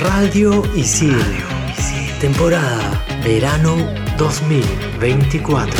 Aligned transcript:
Radio 0.00 0.62
Isil. 0.74 1.14
Temporada 2.20 3.04
Verano 3.22 3.76
2024. 4.16 5.76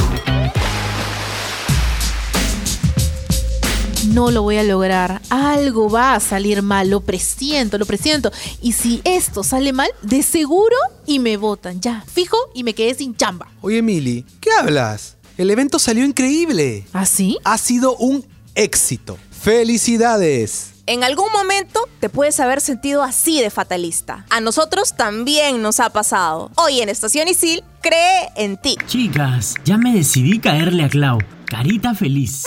No 4.13 4.31
lo 4.31 4.43
voy 4.43 4.59
a 4.59 4.63
lograr. 4.63 5.23
Algo 5.31 5.89
va 5.89 6.15
a 6.15 6.21
salir 6.21 6.61
mal. 6.61 6.91
Lo 6.91 7.01
presiento, 7.01 7.79
lo 7.79 7.87
presiento. 7.87 8.31
Y 8.61 8.73
si 8.73 9.01
esto 9.05 9.43
sale 9.43 9.73
mal, 9.73 9.89
de 10.03 10.23
seguro 10.23 10.77
y 11.07 11.19
me 11.19 11.39
votan. 11.39 11.81
Ya, 11.81 12.05
fijo 12.07 12.37
y 12.55 12.63
me 12.63 12.75
quedé 12.75 12.95
sin 12.95 13.17
chamba. 13.17 13.49
Oye, 13.63 13.81
Mili, 13.81 14.27
¿qué 14.41 14.51
hablas? 14.51 15.17
El 15.39 15.51
evento 15.51 15.79
salió 15.79 16.05
increíble. 16.05 16.85
¿Ah, 16.93 17.07
sí? 17.07 17.39
Ha 17.45 17.57
sido 17.57 17.97
un 17.97 18.27
éxito. 18.55 19.17
¡Felicidades! 19.31 20.73
En 20.91 21.05
algún 21.05 21.31
momento 21.31 21.89
te 22.01 22.09
puedes 22.09 22.41
haber 22.41 22.61
sentido 22.61 23.05
así 23.05 23.41
de 23.41 23.51
fatalista. 23.51 24.27
A 24.29 24.41
nosotros 24.41 24.97
también 24.97 25.63
nos 25.63 25.79
ha 25.79 25.91
pasado. 25.91 26.51
Hoy 26.57 26.81
en 26.81 26.89
Estación 26.89 27.29
Isil, 27.29 27.63
cree 27.81 28.29
en 28.35 28.57
ti. 28.57 28.77
Chicas, 28.89 29.55
ya 29.65 29.79
me 29.79 29.95
decidí 29.95 30.41
caerle 30.41 30.83
a 30.83 30.89
Clau. 30.89 31.19
Carita 31.45 31.95
feliz. 31.95 32.43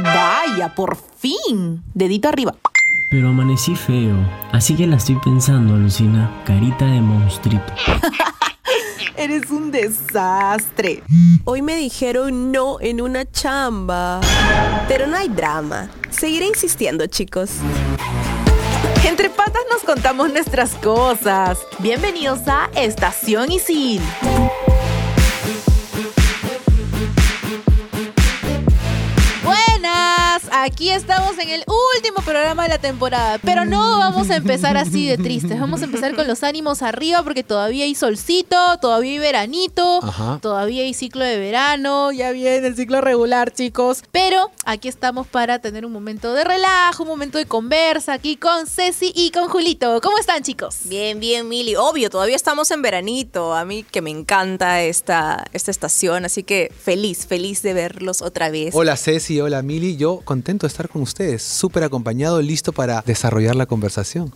Vaya, 0.00 0.74
por 0.74 0.98
fin. 1.16 1.84
Dedito 1.94 2.28
arriba. 2.28 2.56
Pero 3.12 3.28
amanecí 3.28 3.76
feo, 3.76 4.16
así 4.50 4.74
que 4.74 4.88
la 4.88 4.96
estoy 4.96 5.20
pensando, 5.24 5.76
Lucina. 5.76 6.42
Carita 6.44 6.86
de 6.86 7.00
monstruito. 7.00 7.72
Eres 9.16 9.48
un 9.52 9.70
desastre. 9.70 11.04
Hoy 11.44 11.62
me 11.62 11.76
dijeron 11.76 12.50
no 12.50 12.80
en 12.80 13.00
una 13.00 13.30
chamba. 13.30 14.20
Pero 14.90 15.06
no 15.06 15.16
hay 15.16 15.28
drama. 15.28 15.88
Seguiré 16.10 16.46
insistiendo, 16.46 17.06
chicos. 17.06 17.52
Entre 19.06 19.30
patas 19.30 19.62
nos 19.70 19.84
contamos 19.84 20.32
nuestras 20.32 20.74
cosas. 20.74 21.60
Bienvenidos 21.78 22.40
a 22.48 22.68
Estación 22.74 23.52
Isil. 23.52 24.02
Aquí 30.62 30.90
estamos 30.90 31.38
en 31.38 31.48
el 31.48 31.64
último 31.96 32.18
programa 32.24 32.64
de 32.64 32.68
la 32.68 32.78
temporada, 32.78 33.38
pero 33.38 33.64
no 33.64 33.98
vamos 33.98 34.28
a 34.30 34.36
empezar 34.36 34.76
así 34.76 35.06
de 35.06 35.16
tristes, 35.16 35.58
vamos 35.58 35.80
a 35.80 35.86
empezar 35.86 36.14
con 36.14 36.26
los 36.26 36.42
ánimos 36.42 36.82
arriba 36.82 37.22
porque 37.22 37.42
todavía 37.42 37.84
hay 37.84 37.94
solcito, 37.94 38.56
todavía 38.80 39.12
hay 39.12 39.18
veranito, 39.18 40.00
Ajá. 40.02 40.38
todavía 40.42 40.82
hay 40.82 40.92
ciclo 40.92 41.24
de 41.24 41.38
verano, 41.38 42.12
ya 42.12 42.30
viene 42.32 42.66
el 42.66 42.76
ciclo 42.76 43.00
regular 43.00 43.52
chicos, 43.52 44.02
pero 44.12 44.50
aquí 44.66 44.88
estamos 44.88 45.26
para 45.26 45.60
tener 45.60 45.86
un 45.86 45.92
momento 45.92 46.34
de 46.34 46.44
relajo, 46.44 47.04
un 47.04 47.08
momento 47.08 47.38
de 47.38 47.46
conversa 47.46 48.12
aquí 48.12 48.36
con 48.36 48.66
Ceci 48.66 49.12
y 49.14 49.30
con 49.30 49.48
Julito. 49.48 50.00
¿Cómo 50.02 50.18
están 50.18 50.42
chicos? 50.42 50.80
Bien, 50.84 51.20
bien, 51.20 51.48
Mili. 51.48 51.74
Obvio, 51.76 52.10
todavía 52.10 52.36
estamos 52.36 52.70
en 52.70 52.82
veranito. 52.82 53.54
A 53.54 53.64
mí 53.64 53.82
que 53.82 54.02
me 54.02 54.10
encanta 54.10 54.82
esta, 54.82 55.44
esta 55.52 55.70
estación, 55.70 56.24
así 56.24 56.42
que 56.42 56.72
feliz, 56.78 57.26
feliz 57.26 57.62
de 57.62 57.72
verlos 57.72 58.20
otra 58.20 58.50
vez. 58.50 58.74
Hola 58.74 58.96
Ceci, 58.96 59.40
hola 59.40 59.62
Mili. 59.62 59.96
Yo 59.96 60.20
contento 60.24 60.49
de 60.58 60.68
estar 60.68 60.88
con 60.88 61.02
ustedes, 61.02 61.42
súper 61.42 61.84
acompañado, 61.84 62.40
listo 62.42 62.72
para 62.72 63.02
desarrollar 63.06 63.56
la 63.56 63.66
conversación. 63.66 64.32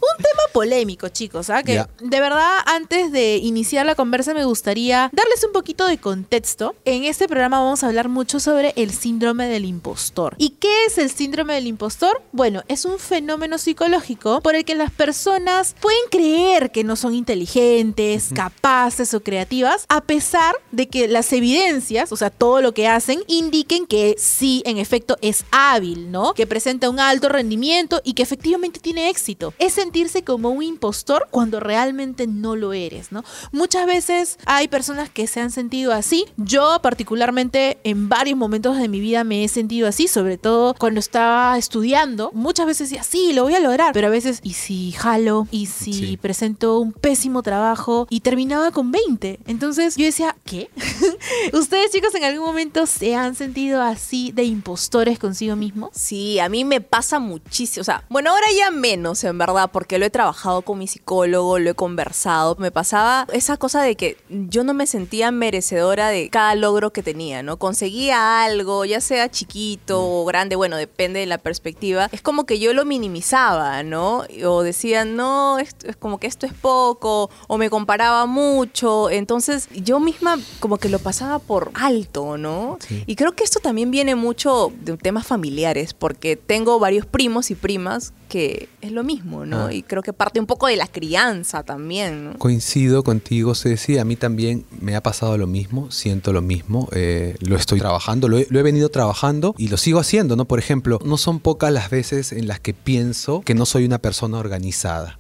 Polémico, 0.55 1.09
chicos, 1.09 1.51
¿ah? 1.51 1.65
Que 1.65 1.85
de 2.01 2.21
verdad, 2.21 2.61
antes 2.67 3.11
de 3.11 3.39
iniciar 3.39 3.85
la 3.85 3.97
conversa, 3.97 4.35
me 4.35 4.45
gustaría 4.45 5.11
darles 5.13 5.43
un 5.45 5.53
poquito 5.53 5.85
de 5.89 5.99
contexto. 5.99 6.77
En 6.85 7.03
este 7.03 7.27
programa 7.27 7.59
vamos 7.59 7.83
a 7.83 7.89
hablar 7.89 8.09
mucho 8.09 8.39
sobre 8.39 8.73
el 8.77 8.93
síndrome 8.93 9.49
del 9.49 9.65
impostor. 9.65 10.37
¿Y 10.39 10.51
qué 10.51 10.85
es 10.87 10.97
el 10.99 11.11
síndrome 11.11 11.55
del 11.55 11.67
impostor? 11.67 12.23
Bueno, 12.31 12.63
es 12.69 12.85
un 12.85 13.01
fenómeno 13.01 13.59
psicológico 13.59 14.41
por 14.43 14.55
el 14.55 14.65
que 14.65 14.77
las 14.77 14.93
personas 14.93 15.75
pueden 15.81 15.99
creer 16.09 16.71
que 16.71 16.85
no 16.85 16.95
son 16.95 17.15
inteligentes, 17.15 18.29
capaces 18.33 19.13
o 19.13 19.25
creativas, 19.25 19.87
a 19.89 20.03
pesar 20.03 20.55
de 20.71 20.89
que 20.89 21.09
las 21.09 21.33
evidencias, 21.33 22.13
o 22.13 22.17
sea, 22.17 22.31
todo 22.31 22.63
lo 22.63 22.73
que 22.73 22.87
hacen, 22.87 23.25
indiquen 23.27 23.87
que 23.87 24.15
sí, 24.19 24.63
en 24.67 24.79
efecto, 24.79 25.17
es 25.21 25.45
hábil, 25.51 26.13
¿no? 26.13 26.33
Que 26.33 26.47
presenta 26.47 26.89
un 26.89 27.01
alto 27.01 27.29
rendimiento 27.29 28.01
y 28.05 28.13
que 28.15 28.23
efectivamente 28.23 28.79
tiene 28.79 29.11
éxito. 29.11 29.53
Es 29.59 29.73
sentirse 29.73 30.23
como 30.23 30.44
un 30.51 30.63
impostor 30.63 31.29
cuando 31.31 31.61
realmente 31.61 32.27
no 32.27 32.57
lo 32.57 32.73
eres, 32.73 33.13
¿no? 33.13 33.25
Muchas 33.53 33.87
veces 33.87 34.39
hay 34.47 34.69
personas 34.69 35.11
que 35.11 35.27
se 35.27 35.41
han 35.41 35.51
sentido 35.51 35.93
así. 35.93 36.25
Yo 36.37 36.79
particularmente 36.83 37.79
en 37.85 38.09
varios 38.09 38.37
momentos 38.39 38.77
de 38.79 38.89
mi 38.89 39.01
vida 39.01 39.25
me 39.25 39.45
he 39.45 39.49
sentido 39.49 39.87
así, 39.89 40.09
sobre 40.09 40.39
todo 40.39 40.75
cuando 40.75 41.01
estaba 41.01 41.57
estudiando. 41.59 42.31
Muchas 42.35 42.67
veces 42.67 42.91
decía, 42.91 43.03
sí, 43.05 43.33
lo 43.33 43.43
voy 43.45 43.55
a 43.55 43.61
lograr, 43.61 43.93
pero 43.93 44.07
a 44.09 44.11
veces, 44.11 44.41
¿y 44.43 44.55
si 44.55 44.93
jalo? 44.93 45.47
¿Y 45.51 45.67
si 45.67 45.93
Sí. 45.93 46.17
presento 46.17 46.79
un 46.79 46.93
pésimo 46.93 47.43
trabajo? 47.43 48.07
Y 48.11 48.21
terminaba 48.21 48.71
con 48.71 48.91
20. 48.91 49.41
Entonces 49.47 49.97
yo 49.97 50.05
decía, 50.05 50.37
¿qué? 50.45 50.71
¿Ustedes 51.53 51.91
chicos 51.93 52.15
en 52.15 52.25
algún 52.25 52.47
momento 52.47 52.87
se 52.87 53.15
han 53.15 53.35
sentido 53.35 53.83
así 53.83 54.33
de 54.33 54.45
impostores 54.45 55.19
consigo 55.19 55.57
mismos? 55.57 55.91
Sí, 55.95 56.39
a 56.39 56.49
mí 56.49 56.65
me 56.65 56.81
pasa 56.81 57.19
muchísimo. 57.19 57.83
O 57.83 57.85
sea, 57.85 58.05
bueno, 58.09 58.31
ahora 58.31 58.47
ya 58.57 58.71
menos, 58.71 59.23
en 59.25 59.39
verdad, 59.39 59.71
porque 59.73 59.99
lo 59.99 60.07
he 60.07 60.11
trabajado 60.11 60.34
con 60.63 60.79
mi 60.79 60.87
psicólogo, 60.87 61.59
lo 61.59 61.71
he 61.71 61.75
conversado. 61.75 62.57
Me 62.59 62.71
pasaba 62.71 63.27
esa 63.33 63.57
cosa 63.57 63.83
de 63.83 63.97
que 63.97 64.17
yo 64.29 64.65
no 64.65 64.75
me 64.75 64.87
sentía 64.87 65.31
merecedora 65.31 66.09
de 66.09 66.29
cada 66.29 66.55
logro 66.55 66.93
que 66.93 67.03
tenía, 67.03 67.43
¿no? 67.43 67.57
Conseguía 67.57 68.45
algo, 68.45 68.85
ya 68.85 69.01
sea 69.01 69.31
chiquito 69.31 70.03
o 70.05 70.25
grande, 70.25 70.57
bueno, 70.57 70.77
depende 70.77 71.21
de 71.21 71.27
la 71.27 71.39
perspectiva. 71.39 72.09
Es 72.13 72.21
como 72.21 72.45
que 72.47 72.59
yo 72.59 72.75
lo 72.75 72.85
minimizaba, 72.85 73.83
¿no? 73.83 74.25
O 74.45 74.63
decía, 74.63 75.05
no, 75.05 75.59
esto- 75.59 75.87
es 75.89 75.97
como 75.97 76.19
que 76.19 76.27
esto 76.27 76.47
es 76.47 76.53
poco, 76.53 77.31
o 77.49 77.59
me 77.59 77.71
comparaba 77.71 78.27
mucho. 78.27 79.11
Entonces, 79.11 79.69
yo 79.75 80.01
misma 80.01 80.39
como 80.61 80.79
que 80.79 80.89
lo 80.89 80.99
pasaba 80.99 81.39
por 81.39 81.71
alto, 81.75 82.37
¿no? 82.37 82.79
Sí. 82.87 83.05
Y 83.07 83.17
creo 83.17 83.33
que 83.33 83.45
esto 83.45 83.61
también 83.61 83.91
viene 83.91 84.15
mucho 84.15 84.73
de 84.81 84.97
temas 84.97 85.27
familiares, 85.27 85.95
porque 85.95 86.37
tengo 86.37 86.79
varios 86.79 87.07
primos 87.07 87.51
y 87.51 87.55
primas 87.55 88.13
que 88.29 88.69
es 88.81 88.93
lo 88.93 89.05
mismo, 89.05 89.47
¿no? 89.47 89.67
Ah. 89.67 89.73
Y 89.73 89.83
creo 89.83 90.03
que 90.03 90.13
parte 90.13 90.41
un 90.41 90.47
poco 90.47 90.67
de 90.67 90.77
la 90.77 90.87
crianza 90.87 91.63
también, 91.63 92.25
¿no? 92.25 92.39
Coincido 92.39 93.05
contigo, 93.05 93.55
Ceci. 93.55 93.99
A 93.99 94.05
mí 94.05 94.17
también 94.17 94.65
me 94.81 94.97
ha 94.97 95.03
pasado 95.03 95.39
lo 95.39 95.47
mismo, 95.47 95.91
siento 95.91 96.33
lo 96.33 96.43
mismo. 96.43 96.89
eh, 96.93 97.37
lo 97.41 97.57
estoy 97.57 97.79
trabajando, 97.81 98.29
lo 98.29 98.39
he, 98.39 98.47
lo 98.51 98.59
he 98.59 98.63
venido 98.63 98.89
trabajando 98.89 99.55
y 99.59 99.69
lo 99.69 99.77
sigo 99.77 99.99
haciendo, 99.99 100.37
¿no? 100.37 100.45
Por 100.45 100.59
ejemplo, 100.59 100.99
no 101.05 101.17
son 101.17 101.41
pocas 101.41 101.73
las 101.73 101.91
veces 101.91 102.33
en 102.33 102.49
las 102.49 102.61
que 102.61 102.75
pienso 102.75 103.43
que 103.43 103.55
no 103.55 103.67
soy 103.67 103.85
una 103.85 103.99
persona 103.99 104.39
organizada. 104.39 105.19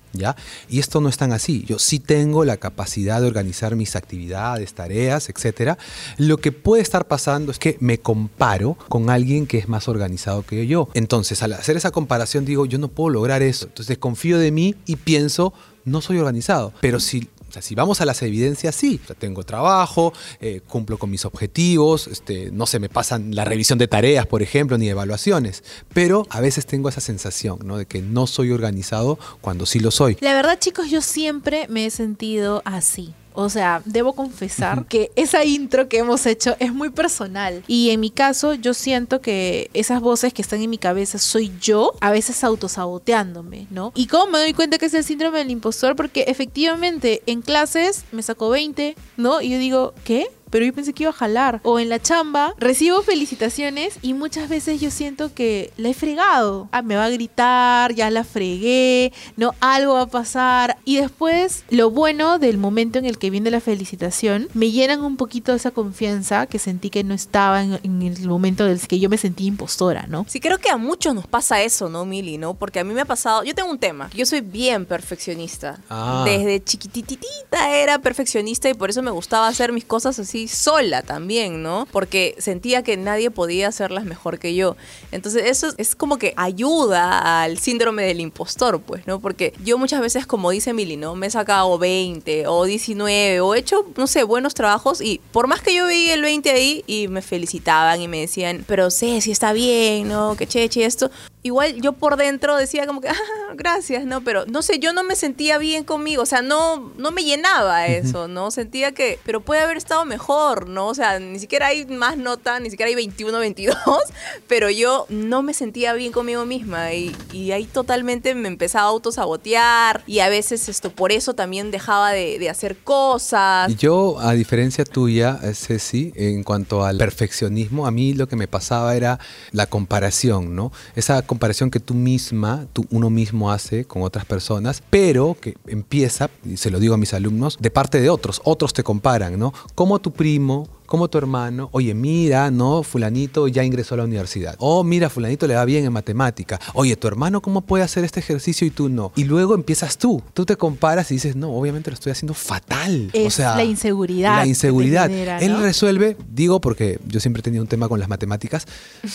Y 0.68 0.78
esto 0.78 1.00
no 1.00 1.08
es 1.08 1.16
tan 1.16 1.32
así. 1.32 1.64
Yo 1.66 1.78
sí 1.78 1.98
tengo 1.98 2.44
la 2.44 2.56
capacidad 2.56 3.20
de 3.20 3.26
organizar 3.26 3.76
mis 3.76 3.96
actividades, 3.96 4.74
tareas, 4.74 5.28
etcétera. 5.28 5.78
Lo 6.18 6.38
que 6.38 6.52
puede 6.52 6.82
estar 6.82 7.06
pasando 7.06 7.50
es 7.50 7.58
que 7.58 7.76
me 7.80 7.98
comparo 7.98 8.76
con 8.88 9.10
alguien 9.10 9.46
que 9.46 9.58
es 9.58 9.68
más 9.68 9.88
organizado 9.88 10.42
que 10.42 10.66
yo. 10.66 10.88
Entonces, 10.94 11.42
al 11.42 11.52
hacer 11.54 11.76
esa 11.76 11.90
comparación, 11.90 12.44
digo, 12.44 12.66
yo 12.66 12.78
no 12.78 12.88
puedo 12.88 13.10
lograr 13.10 13.42
eso. 13.42 13.66
Entonces, 13.66 13.88
desconfío 13.88 14.38
de 14.38 14.50
mí 14.50 14.74
y 14.86 14.96
pienso, 14.96 15.52
no 15.84 16.00
soy 16.00 16.18
organizado. 16.18 16.72
Pero 16.80 17.00
si, 17.00 17.28
sea, 17.54 17.62
si 17.62 17.74
vamos 17.74 18.00
a 18.00 18.04
las 18.04 18.22
evidencias, 18.22 18.74
sí. 18.74 19.00
Tengo 19.18 19.44
trabajo, 19.44 20.12
eh, 20.40 20.60
cumplo 20.66 20.98
con 20.98 21.10
mis 21.10 21.24
objetivos, 21.24 22.06
este, 22.08 22.50
no 22.50 22.66
se 22.66 22.78
me 22.78 22.88
pasan 22.88 23.34
la 23.34 23.44
revisión 23.44 23.78
de 23.78 23.88
tareas, 23.88 24.26
por 24.26 24.42
ejemplo, 24.42 24.76
ni 24.78 24.88
evaluaciones. 24.88 25.62
Pero 25.92 26.26
a 26.30 26.40
veces 26.40 26.66
tengo 26.66 26.88
esa 26.88 27.00
sensación, 27.00 27.60
¿no? 27.64 27.78
De 27.78 27.86
que 27.86 28.02
no 28.02 28.26
soy 28.26 28.50
organizado 28.50 29.18
cuando 29.40 29.66
sí 29.66 29.80
lo 29.80 29.90
soy. 29.90 30.16
La 30.20 30.34
verdad, 30.34 30.58
chicos, 30.58 30.90
yo 30.90 31.00
siempre 31.00 31.66
me 31.68 31.86
he 31.86 31.90
sentido 31.90 32.62
así. 32.64 33.14
O 33.34 33.48
sea, 33.48 33.82
debo 33.84 34.14
confesar 34.14 34.86
que 34.86 35.10
esa 35.16 35.44
intro 35.44 35.88
que 35.88 35.98
hemos 35.98 36.24
hecho 36.24 36.56
es 36.60 36.72
muy 36.72 36.90
personal. 36.90 37.62
Y 37.66 37.90
en 37.90 38.00
mi 38.00 38.10
caso, 38.10 38.54
yo 38.54 38.74
siento 38.74 39.20
que 39.20 39.70
esas 39.74 40.00
voces 40.00 40.32
que 40.32 40.40
están 40.40 40.62
en 40.62 40.70
mi 40.70 40.78
cabeza 40.78 41.18
soy 41.18 41.52
yo, 41.60 41.92
a 42.00 42.10
veces 42.10 42.44
autosaboteándome, 42.44 43.66
¿no? 43.70 43.92
¿Y 43.94 44.06
cómo 44.06 44.32
me 44.32 44.38
doy 44.38 44.54
cuenta 44.54 44.78
que 44.78 44.86
es 44.86 44.94
el 44.94 45.04
síndrome 45.04 45.38
del 45.38 45.50
impostor? 45.50 45.96
Porque 45.96 46.22
efectivamente 46.28 47.22
en 47.26 47.42
clases 47.42 48.04
me 48.12 48.22
sacó 48.22 48.48
20, 48.50 48.94
¿no? 49.16 49.42
Y 49.42 49.50
yo 49.50 49.58
digo, 49.58 49.94
¿qué? 50.04 50.28
Pero 50.54 50.66
yo 50.66 50.72
pensé 50.72 50.92
que 50.92 51.02
iba 51.02 51.10
a 51.10 51.12
jalar. 51.12 51.60
O 51.64 51.80
en 51.80 51.88
la 51.88 52.00
chamba, 52.00 52.54
recibo 52.58 53.02
felicitaciones 53.02 53.98
y 54.02 54.14
muchas 54.14 54.48
veces 54.48 54.80
yo 54.80 54.92
siento 54.92 55.34
que 55.34 55.72
la 55.76 55.88
he 55.88 55.94
fregado. 55.94 56.68
Ah, 56.70 56.80
me 56.80 56.94
va 56.94 57.06
a 57.06 57.10
gritar, 57.10 57.92
ya 57.92 58.08
la 58.08 58.22
fregué, 58.22 59.12
no, 59.36 59.52
algo 59.58 59.94
va 59.94 60.02
a 60.02 60.06
pasar. 60.06 60.76
Y 60.84 60.98
después, 60.98 61.64
lo 61.70 61.90
bueno 61.90 62.38
del 62.38 62.56
momento 62.56 63.00
en 63.00 63.04
el 63.04 63.18
que 63.18 63.30
viene 63.30 63.50
la 63.50 63.60
felicitación, 63.60 64.48
me 64.54 64.70
llenan 64.70 65.02
un 65.02 65.16
poquito 65.16 65.50
de 65.50 65.56
esa 65.56 65.72
confianza 65.72 66.46
que 66.46 66.60
sentí 66.60 66.88
que 66.88 67.02
no 67.02 67.14
estaba 67.14 67.60
en, 67.60 67.80
en 67.82 68.02
el 68.02 68.28
momento 68.28 68.64
del 68.64 68.78
que 68.86 69.00
yo 69.00 69.08
me 69.08 69.18
sentí 69.18 69.46
impostora, 69.46 70.06
¿no? 70.06 70.24
Sí, 70.28 70.38
creo 70.38 70.58
que 70.58 70.70
a 70.70 70.76
muchos 70.76 71.16
nos 71.16 71.26
pasa 71.26 71.62
eso, 71.62 71.88
¿no, 71.88 72.04
Mili? 72.04 72.38
¿no? 72.38 72.54
Porque 72.54 72.78
a 72.78 72.84
mí 72.84 72.94
me 72.94 73.00
ha 73.00 73.06
pasado, 73.06 73.42
yo 73.42 73.56
tengo 73.56 73.72
un 73.72 73.80
tema, 73.80 74.08
yo 74.14 74.24
soy 74.24 74.40
bien 74.40 74.86
perfeccionista. 74.86 75.80
Ah. 75.90 76.22
Desde 76.24 76.62
chiquititita 76.62 77.76
era 77.76 77.98
perfeccionista 77.98 78.68
y 78.68 78.74
por 78.74 78.90
eso 78.90 79.02
me 79.02 79.10
gustaba 79.10 79.48
hacer 79.48 79.72
mis 79.72 79.84
cosas 79.84 80.20
así 80.20 80.43
sola 80.48 81.02
también, 81.02 81.62
¿no? 81.62 81.86
Porque 81.90 82.34
sentía 82.38 82.82
que 82.82 82.96
nadie 82.96 83.30
podía 83.30 83.68
hacerlas 83.68 84.04
mejor 84.04 84.38
que 84.38 84.54
yo. 84.54 84.76
Entonces 85.12 85.44
eso 85.46 85.74
es 85.76 85.94
como 85.94 86.18
que 86.18 86.34
ayuda 86.36 87.42
al 87.42 87.58
síndrome 87.58 88.04
del 88.04 88.20
impostor, 88.20 88.80
pues, 88.80 89.06
¿no? 89.06 89.20
Porque 89.20 89.52
yo 89.64 89.78
muchas 89.78 90.00
veces, 90.00 90.26
como 90.26 90.50
dice 90.50 90.72
Mili, 90.72 90.96
¿no? 90.96 91.14
Me 91.14 91.26
he 91.26 91.30
sacado 91.30 91.78
20 91.78 92.46
o 92.46 92.64
19 92.64 93.40
o 93.40 93.54
he 93.54 93.58
hecho, 93.58 93.86
no 93.96 94.06
sé, 94.06 94.22
buenos 94.22 94.54
trabajos 94.54 95.00
y 95.00 95.20
por 95.32 95.46
más 95.46 95.60
que 95.60 95.74
yo 95.74 95.86
veía 95.86 96.14
el 96.14 96.22
20 96.22 96.50
ahí 96.50 96.84
y 96.86 97.08
me 97.08 97.22
felicitaban 97.22 98.00
y 98.00 98.08
me 98.08 98.20
decían, 98.20 98.64
pero 98.66 98.90
sé 98.90 99.20
si 99.20 99.30
está 99.30 99.52
bien, 99.52 100.08
¿no? 100.08 100.36
Que 100.36 100.46
cheche 100.46 100.84
esto. 100.84 101.10
Igual 101.44 101.78
yo 101.82 101.92
por 101.92 102.16
dentro 102.16 102.56
decía 102.56 102.86
como 102.86 103.02
que, 103.02 103.08
ah, 103.10 103.52
gracias, 103.54 104.06
¿no? 104.06 104.22
Pero 104.22 104.46
no 104.46 104.62
sé, 104.62 104.78
yo 104.78 104.94
no 104.94 105.04
me 105.04 105.14
sentía 105.14 105.58
bien 105.58 105.84
conmigo, 105.84 106.22
o 106.22 106.26
sea, 106.26 106.40
no, 106.40 106.90
no 106.96 107.10
me 107.10 107.22
llenaba 107.22 107.86
eso, 107.86 108.28
¿no? 108.28 108.50
Sentía 108.50 108.92
que, 108.92 109.18
pero 109.26 109.42
puede 109.42 109.60
haber 109.60 109.76
estado 109.76 110.06
mejor, 110.06 110.70
¿no? 110.70 110.86
O 110.86 110.94
sea, 110.94 111.18
ni 111.20 111.38
siquiera 111.38 111.66
hay 111.66 111.84
más 111.84 112.16
nota, 112.16 112.60
ni 112.60 112.70
siquiera 112.70 112.88
hay 112.88 112.94
21, 112.94 113.38
22, 113.38 113.76
pero 114.48 114.70
yo 114.70 115.04
no 115.10 115.42
me 115.42 115.52
sentía 115.52 115.92
bien 115.92 116.12
conmigo 116.12 116.46
misma 116.46 116.94
y, 116.94 117.14
y 117.30 117.52
ahí 117.52 117.66
totalmente 117.66 118.34
me 118.34 118.48
empezaba 118.48 118.86
a 118.86 118.88
autosabotear 118.88 120.02
y 120.06 120.20
a 120.20 120.30
veces 120.30 120.70
esto, 120.70 120.88
por 120.88 121.12
eso 121.12 121.34
también 121.34 121.70
dejaba 121.70 122.12
de, 122.12 122.38
de 122.38 122.48
hacer 122.48 122.78
cosas. 122.78 123.70
Y 123.70 123.74
Yo, 123.74 124.18
a 124.18 124.32
diferencia 124.32 124.86
tuya, 124.86 125.38
Ceci, 125.52 126.10
en 126.16 126.42
cuanto 126.42 126.86
al 126.86 126.96
perfeccionismo, 126.96 127.86
a 127.86 127.90
mí 127.90 128.14
lo 128.14 128.28
que 128.28 128.36
me 128.36 128.48
pasaba 128.48 128.96
era 128.96 129.18
la 129.52 129.66
comparación, 129.66 130.56
¿no? 130.56 130.72
Esa 130.96 131.20
comparación 131.20 131.33
que 131.70 131.80
tú 131.80 131.94
misma, 131.94 132.66
tú, 132.72 132.86
uno 132.90 133.10
mismo 133.10 133.50
hace 133.50 133.84
con 133.84 134.02
otras 134.02 134.24
personas, 134.24 134.82
pero 134.90 135.36
que 135.40 135.56
empieza, 135.66 136.30
y 136.44 136.56
se 136.56 136.70
lo 136.70 136.78
digo 136.78 136.94
a 136.94 136.98
mis 136.98 137.14
alumnos, 137.14 137.58
de 137.60 137.70
parte 137.70 138.00
de 138.00 138.10
otros. 138.10 138.40
Otros 138.44 138.72
te 138.72 138.82
comparan, 138.82 139.38
¿no? 139.38 139.52
Como 139.74 139.98
tu 140.00 140.12
primo, 140.12 140.68
como 140.86 141.08
tu 141.08 141.18
hermano, 141.18 141.68
oye, 141.72 141.94
mira, 141.94 142.50
no, 142.50 142.82
fulanito 142.82 143.48
ya 143.48 143.64
ingresó 143.64 143.94
a 143.94 143.98
la 143.98 144.04
universidad. 144.04 144.54
Oh, 144.58 144.84
mira, 144.84 145.08
fulanito 145.10 145.46
le 145.46 145.54
va 145.54 145.64
bien 145.64 145.84
en 145.84 145.92
matemática. 145.92 146.60
Oye, 146.74 146.96
tu 146.96 147.08
hermano, 147.08 147.40
¿cómo 147.40 147.62
puede 147.62 147.84
hacer 147.84 148.04
este 148.04 148.20
ejercicio 148.20 148.66
y 148.66 148.70
tú 148.70 148.88
no? 148.88 149.12
Y 149.16 149.24
luego 149.24 149.54
empiezas 149.54 149.98
tú. 149.98 150.22
Tú 150.34 150.44
te 150.44 150.56
comparas 150.56 151.10
y 151.10 151.14
dices, 151.14 151.36
no, 151.36 151.50
obviamente 151.56 151.90
lo 151.90 151.94
estoy 151.94 152.12
haciendo 152.12 152.34
fatal. 152.34 153.10
o 153.14 153.16
Es 153.16 153.34
sea, 153.34 153.56
la 153.56 153.64
inseguridad 153.64 154.36
La 154.36 154.46
inseguridad. 154.46 155.08
genera, 155.08 155.38
Él 155.40 155.58
resuelve, 155.60 156.16
digo 156.32 156.60
porque 156.60 156.98
yo 157.06 157.20
siempre 157.20 157.40
he 157.40 157.42
tenido 157.42 157.62
un 157.62 157.68
tema 157.68 157.88
con 157.88 157.98
las 158.00 158.08
matemáticas. 158.08 158.66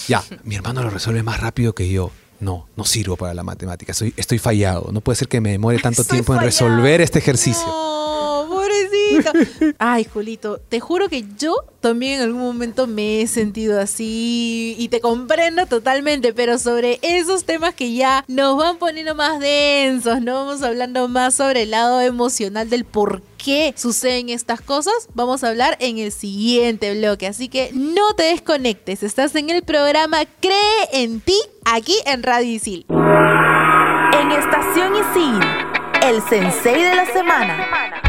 Ya, 0.08 0.24
mi 0.44 0.56
hermano 0.56 0.84
lo 0.84 0.90
resuelve 0.90 1.24
más 1.24 1.40
rápido 1.40 1.74
que 1.74 1.90
yo. 1.90 2.12
No, 2.40 2.68
no 2.78 2.86
sirvo 2.86 3.18
para 3.18 3.34
la 3.34 3.44
matemática. 3.44 3.94
Soy, 3.94 4.14
estoy 4.16 4.40
fallado. 4.40 4.92
No 4.94 5.02
puede 5.02 5.18
ser 5.18 5.28
que 5.28 5.42
me 5.42 5.52
demore 5.52 5.78
tanto 5.80 6.04
Estoy 6.04 6.20
tiempo 6.20 6.34
en 6.36 6.40
resolver 6.40 7.02
este 7.02 7.20
ejercicio. 7.20 7.68
No, 7.68 7.89
Ay, 9.80 10.06
Julito, 10.06 10.60
te 10.70 10.80
juro 10.80 11.10
que 11.10 11.26
yo 11.38 11.56
también 11.82 12.16
en 12.16 12.22
algún 12.22 12.42
momento 12.42 12.88
me 12.88 13.22
he 13.22 13.28
sentido 13.28 13.80
así 13.80 14.76
y 14.78 14.90
te 14.90 15.00
comprendo 15.00 15.66
totalmente, 15.66 16.34
pero 16.34 16.58
sobre 16.58 17.00
esos 17.02 17.46
temas 17.46 17.74
que 17.74 17.94
ya 17.94 18.26
nos 18.28 18.58
van 18.58 18.78
poniendo 18.78 19.16
más 19.16 19.40
densos, 19.40 20.22
no 20.22 20.34
vamos 20.34 20.62
hablando 20.62 21.08
más 21.08 21.36
sobre 21.36 21.64
el 21.64 21.72
lado 21.72 22.02
emocional 22.02 22.70
del 22.70 22.86
por 22.86 23.22
qué 23.38 23.74
suceden 23.78 24.30
estas 24.30 24.62
cosas, 24.62 24.94
vamos 25.14 25.44
a 25.44 25.50
hablar 25.50 25.78
en 25.80 25.98
el 25.98 26.12
siguiente 26.12 26.94
bloque, 26.98 27.28
así 27.28 27.48
que 27.48 27.72
no 27.74 28.14
te 28.16 28.24
desconectes, 28.24 29.04
estás 29.04 29.36
en 29.36 29.50
el 29.50 29.64
programa 29.64 30.26
Cree 30.42 30.90
en 30.92 31.22
ti 31.22 31.40
aquí 31.66 31.96
en 32.06 32.24
Radio 32.24 32.52
Isil. 32.52 32.86
En 32.90 34.32
Estación 34.32 34.94
Isil, 34.96 35.40
el 36.04 36.22
sensei 36.24 36.84
de 36.84 36.96
la 36.96 37.06
semana. 37.06 38.09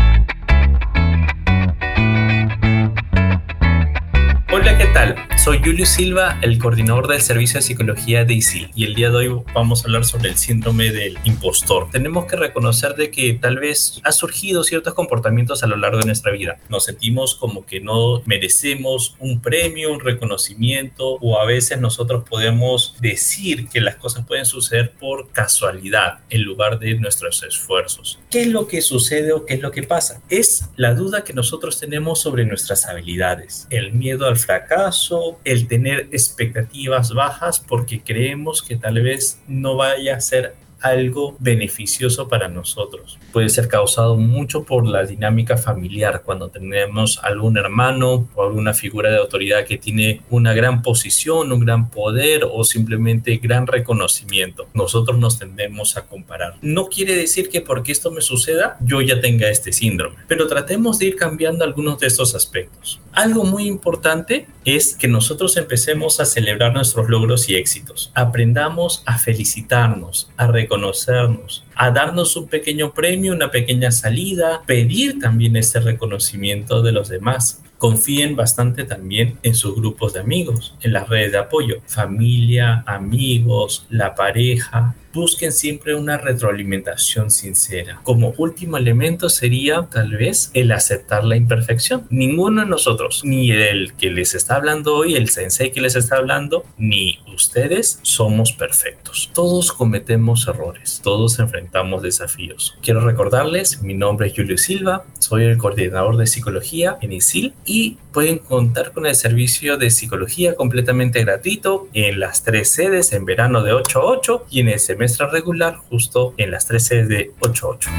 Hola, 4.52 4.76
¿qué 4.76 4.86
tal? 4.86 5.14
Soy 5.38 5.60
Julio 5.64 5.86
Silva, 5.86 6.36
el 6.42 6.58
coordinador 6.58 7.06
del 7.06 7.22
Servicio 7.22 7.58
de 7.58 7.62
Psicología 7.62 8.24
de 8.24 8.34
ISIL 8.34 8.68
y 8.74 8.84
el 8.84 8.96
día 8.96 9.08
de 9.08 9.16
hoy 9.16 9.42
vamos 9.54 9.80
a 9.80 9.84
hablar 9.86 10.04
sobre 10.04 10.28
el 10.28 10.36
síndrome 10.36 10.90
del 10.90 11.16
impostor. 11.22 11.88
Tenemos 11.92 12.26
que 12.26 12.34
reconocer 12.34 12.96
de 12.96 13.12
que 13.12 13.34
tal 13.34 13.60
vez 13.60 14.00
ha 14.02 14.10
surgido 14.10 14.64
ciertos 14.64 14.94
comportamientos 14.94 15.62
a 15.62 15.68
lo 15.68 15.76
largo 15.76 16.00
de 16.00 16.06
nuestra 16.06 16.32
vida. 16.32 16.58
Nos 16.68 16.86
sentimos 16.86 17.36
como 17.36 17.64
que 17.64 17.80
no 17.80 18.22
merecemos 18.26 19.14
un 19.20 19.40
premio, 19.40 19.92
un 19.92 20.00
reconocimiento 20.00 21.12
o 21.20 21.40
a 21.40 21.46
veces 21.46 21.80
nosotros 21.80 22.24
podemos 22.28 22.96
decir 23.00 23.68
que 23.68 23.80
las 23.80 23.96
cosas 23.96 24.26
pueden 24.26 24.46
suceder 24.46 24.90
por 24.98 25.30
casualidad 25.30 26.18
en 26.28 26.42
lugar 26.42 26.80
de 26.80 26.96
nuestros 26.96 27.44
esfuerzos. 27.44 28.18
¿Qué 28.30 28.40
es 28.42 28.48
lo 28.48 28.66
que 28.66 28.82
sucede 28.82 29.32
o 29.32 29.46
qué 29.46 29.54
es 29.54 29.62
lo 29.62 29.70
que 29.70 29.84
pasa? 29.84 30.20
Es 30.28 30.68
la 30.74 30.92
duda 30.92 31.22
que 31.22 31.34
nosotros 31.34 31.78
tenemos 31.78 32.20
sobre 32.20 32.44
nuestras 32.44 32.86
habilidades, 32.86 33.68
el 33.70 33.92
miedo 33.92 34.26
al 34.26 34.39
fracaso, 34.46 35.38
el 35.44 35.68
tener 35.68 36.08
expectativas 36.12 37.12
bajas 37.12 37.60
porque 37.60 38.00
creemos 38.00 38.62
que 38.62 38.76
tal 38.76 39.02
vez 39.02 39.40
no 39.46 39.76
vaya 39.76 40.16
a 40.16 40.20
ser 40.20 40.54
algo 40.80 41.36
beneficioso 41.38 42.28
para 42.28 42.48
nosotros. 42.48 43.18
Puede 43.32 43.48
ser 43.48 43.68
causado 43.68 44.16
mucho 44.16 44.64
por 44.64 44.86
la 44.86 45.04
dinámica 45.04 45.56
familiar, 45.56 46.22
cuando 46.24 46.48
tenemos 46.48 47.20
algún 47.22 47.56
hermano 47.56 48.28
o 48.34 48.42
alguna 48.42 48.74
figura 48.74 49.10
de 49.10 49.18
autoridad 49.18 49.64
que 49.64 49.78
tiene 49.78 50.22
una 50.30 50.52
gran 50.54 50.82
posición, 50.82 51.52
un 51.52 51.60
gran 51.60 51.90
poder 51.90 52.46
o 52.50 52.64
simplemente 52.64 53.36
gran 53.38 53.66
reconocimiento. 53.66 54.68
Nosotros 54.74 55.18
nos 55.18 55.38
tendemos 55.38 55.96
a 55.96 56.06
comparar. 56.06 56.56
No 56.62 56.86
quiere 56.86 57.16
decir 57.16 57.48
que 57.48 57.60
porque 57.60 57.92
esto 57.92 58.10
me 58.10 58.20
suceda, 58.20 58.76
yo 58.80 59.00
ya 59.00 59.20
tenga 59.20 59.48
este 59.48 59.72
síndrome, 59.72 60.16
pero 60.28 60.46
tratemos 60.46 60.98
de 60.98 61.06
ir 61.06 61.16
cambiando 61.16 61.64
algunos 61.64 61.98
de 61.98 62.06
estos 62.06 62.34
aspectos. 62.34 63.00
Algo 63.12 63.44
muy 63.44 63.66
importante 63.66 64.46
es 64.64 64.94
que 64.94 65.08
nosotros 65.08 65.56
empecemos 65.56 66.20
a 66.20 66.24
celebrar 66.24 66.72
nuestros 66.72 67.08
logros 67.08 67.48
y 67.48 67.56
éxitos. 67.56 68.12
Aprendamos 68.14 69.02
a 69.04 69.18
felicitarnos, 69.18 70.30
a 70.36 70.46
reconocernos, 70.70 71.64
a 71.74 71.90
darnos 71.90 72.36
un 72.36 72.46
pequeño 72.46 72.94
premio, 72.94 73.32
una 73.32 73.50
pequeña 73.50 73.90
salida, 73.90 74.62
pedir 74.66 75.18
también 75.18 75.56
ese 75.56 75.80
reconocimiento 75.80 76.80
de 76.80 76.92
los 76.92 77.08
demás. 77.08 77.60
Confíen 77.80 78.36
bastante 78.36 78.84
también 78.84 79.38
en 79.42 79.54
sus 79.54 79.74
grupos 79.74 80.12
de 80.12 80.20
amigos, 80.20 80.74
en 80.82 80.92
las 80.92 81.08
redes 81.08 81.32
de 81.32 81.38
apoyo, 81.38 81.76
familia, 81.86 82.84
amigos, 82.86 83.86
la 83.88 84.14
pareja. 84.14 84.94
Busquen 85.14 85.50
siempre 85.50 85.96
una 85.96 86.18
retroalimentación 86.18 87.30
sincera. 87.32 88.00
Como 88.04 88.34
último 88.36 88.76
elemento 88.76 89.28
sería 89.28 89.88
tal 89.90 90.12
vez 90.12 90.50
el 90.54 90.70
aceptar 90.70 91.24
la 91.24 91.36
imperfección. 91.36 92.06
Ninguno 92.10 92.60
de 92.60 92.68
nosotros, 92.68 93.22
ni 93.24 93.50
el 93.50 93.94
que 93.94 94.10
les 94.10 94.34
está 94.34 94.56
hablando 94.56 94.94
hoy, 94.94 95.16
el 95.16 95.30
sensei 95.30 95.72
que 95.72 95.80
les 95.80 95.96
está 95.96 96.18
hablando, 96.18 96.64
ni 96.76 97.18
ustedes 97.34 97.98
somos 98.02 98.52
perfectos. 98.52 99.30
Todos 99.34 99.72
cometemos 99.72 100.46
errores, 100.46 101.00
todos 101.02 101.40
enfrentamos 101.40 102.02
desafíos. 102.02 102.76
Quiero 102.82 103.00
recordarles, 103.00 103.82
mi 103.82 103.94
nombre 103.94 104.28
es 104.28 104.34
Julio 104.36 104.58
Silva, 104.58 105.06
soy 105.18 105.44
el 105.44 105.58
coordinador 105.58 106.18
de 106.18 106.28
psicología 106.28 106.98
en 107.00 107.14
ISIL 107.14 107.54
y 107.70 107.98
pueden 108.12 108.38
contar 108.38 108.90
con 108.90 109.06
el 109.06 109.14
servicio 109.14 109.76
de 109.76 109.90
psicología 109.90 110.56
completamente 110.56 111.22
gratuito 111.22 111.86
en 111.94 112.18
las 112.18 112.42
tres 112.42 112.72
sedes 112.72 113.12
en 113.12 113.24
verano 113.24 113.62
de 113.62 113.72
8 113.72 114.00
a 114.00 114.04
8 114.06 114.46
y 114.50 114.58
en 114.58 114.70
el 114.70 114.80
semestre 114.80 115.28
regular 115.28 115.76
justo 115.76 116.34
en 116.36 116.50
las 116.50 116.66
tres 116.66 116.86
sedes 116.86 117.08
de 117.08 117.30
8 117.38 117.66
a 117.66 117.70
8. 117.70 117.90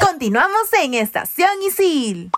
Continuamos 0.00 0.68
en 0.80 0.94
Estación 0.94 1.50
Isil. 1.66 2.30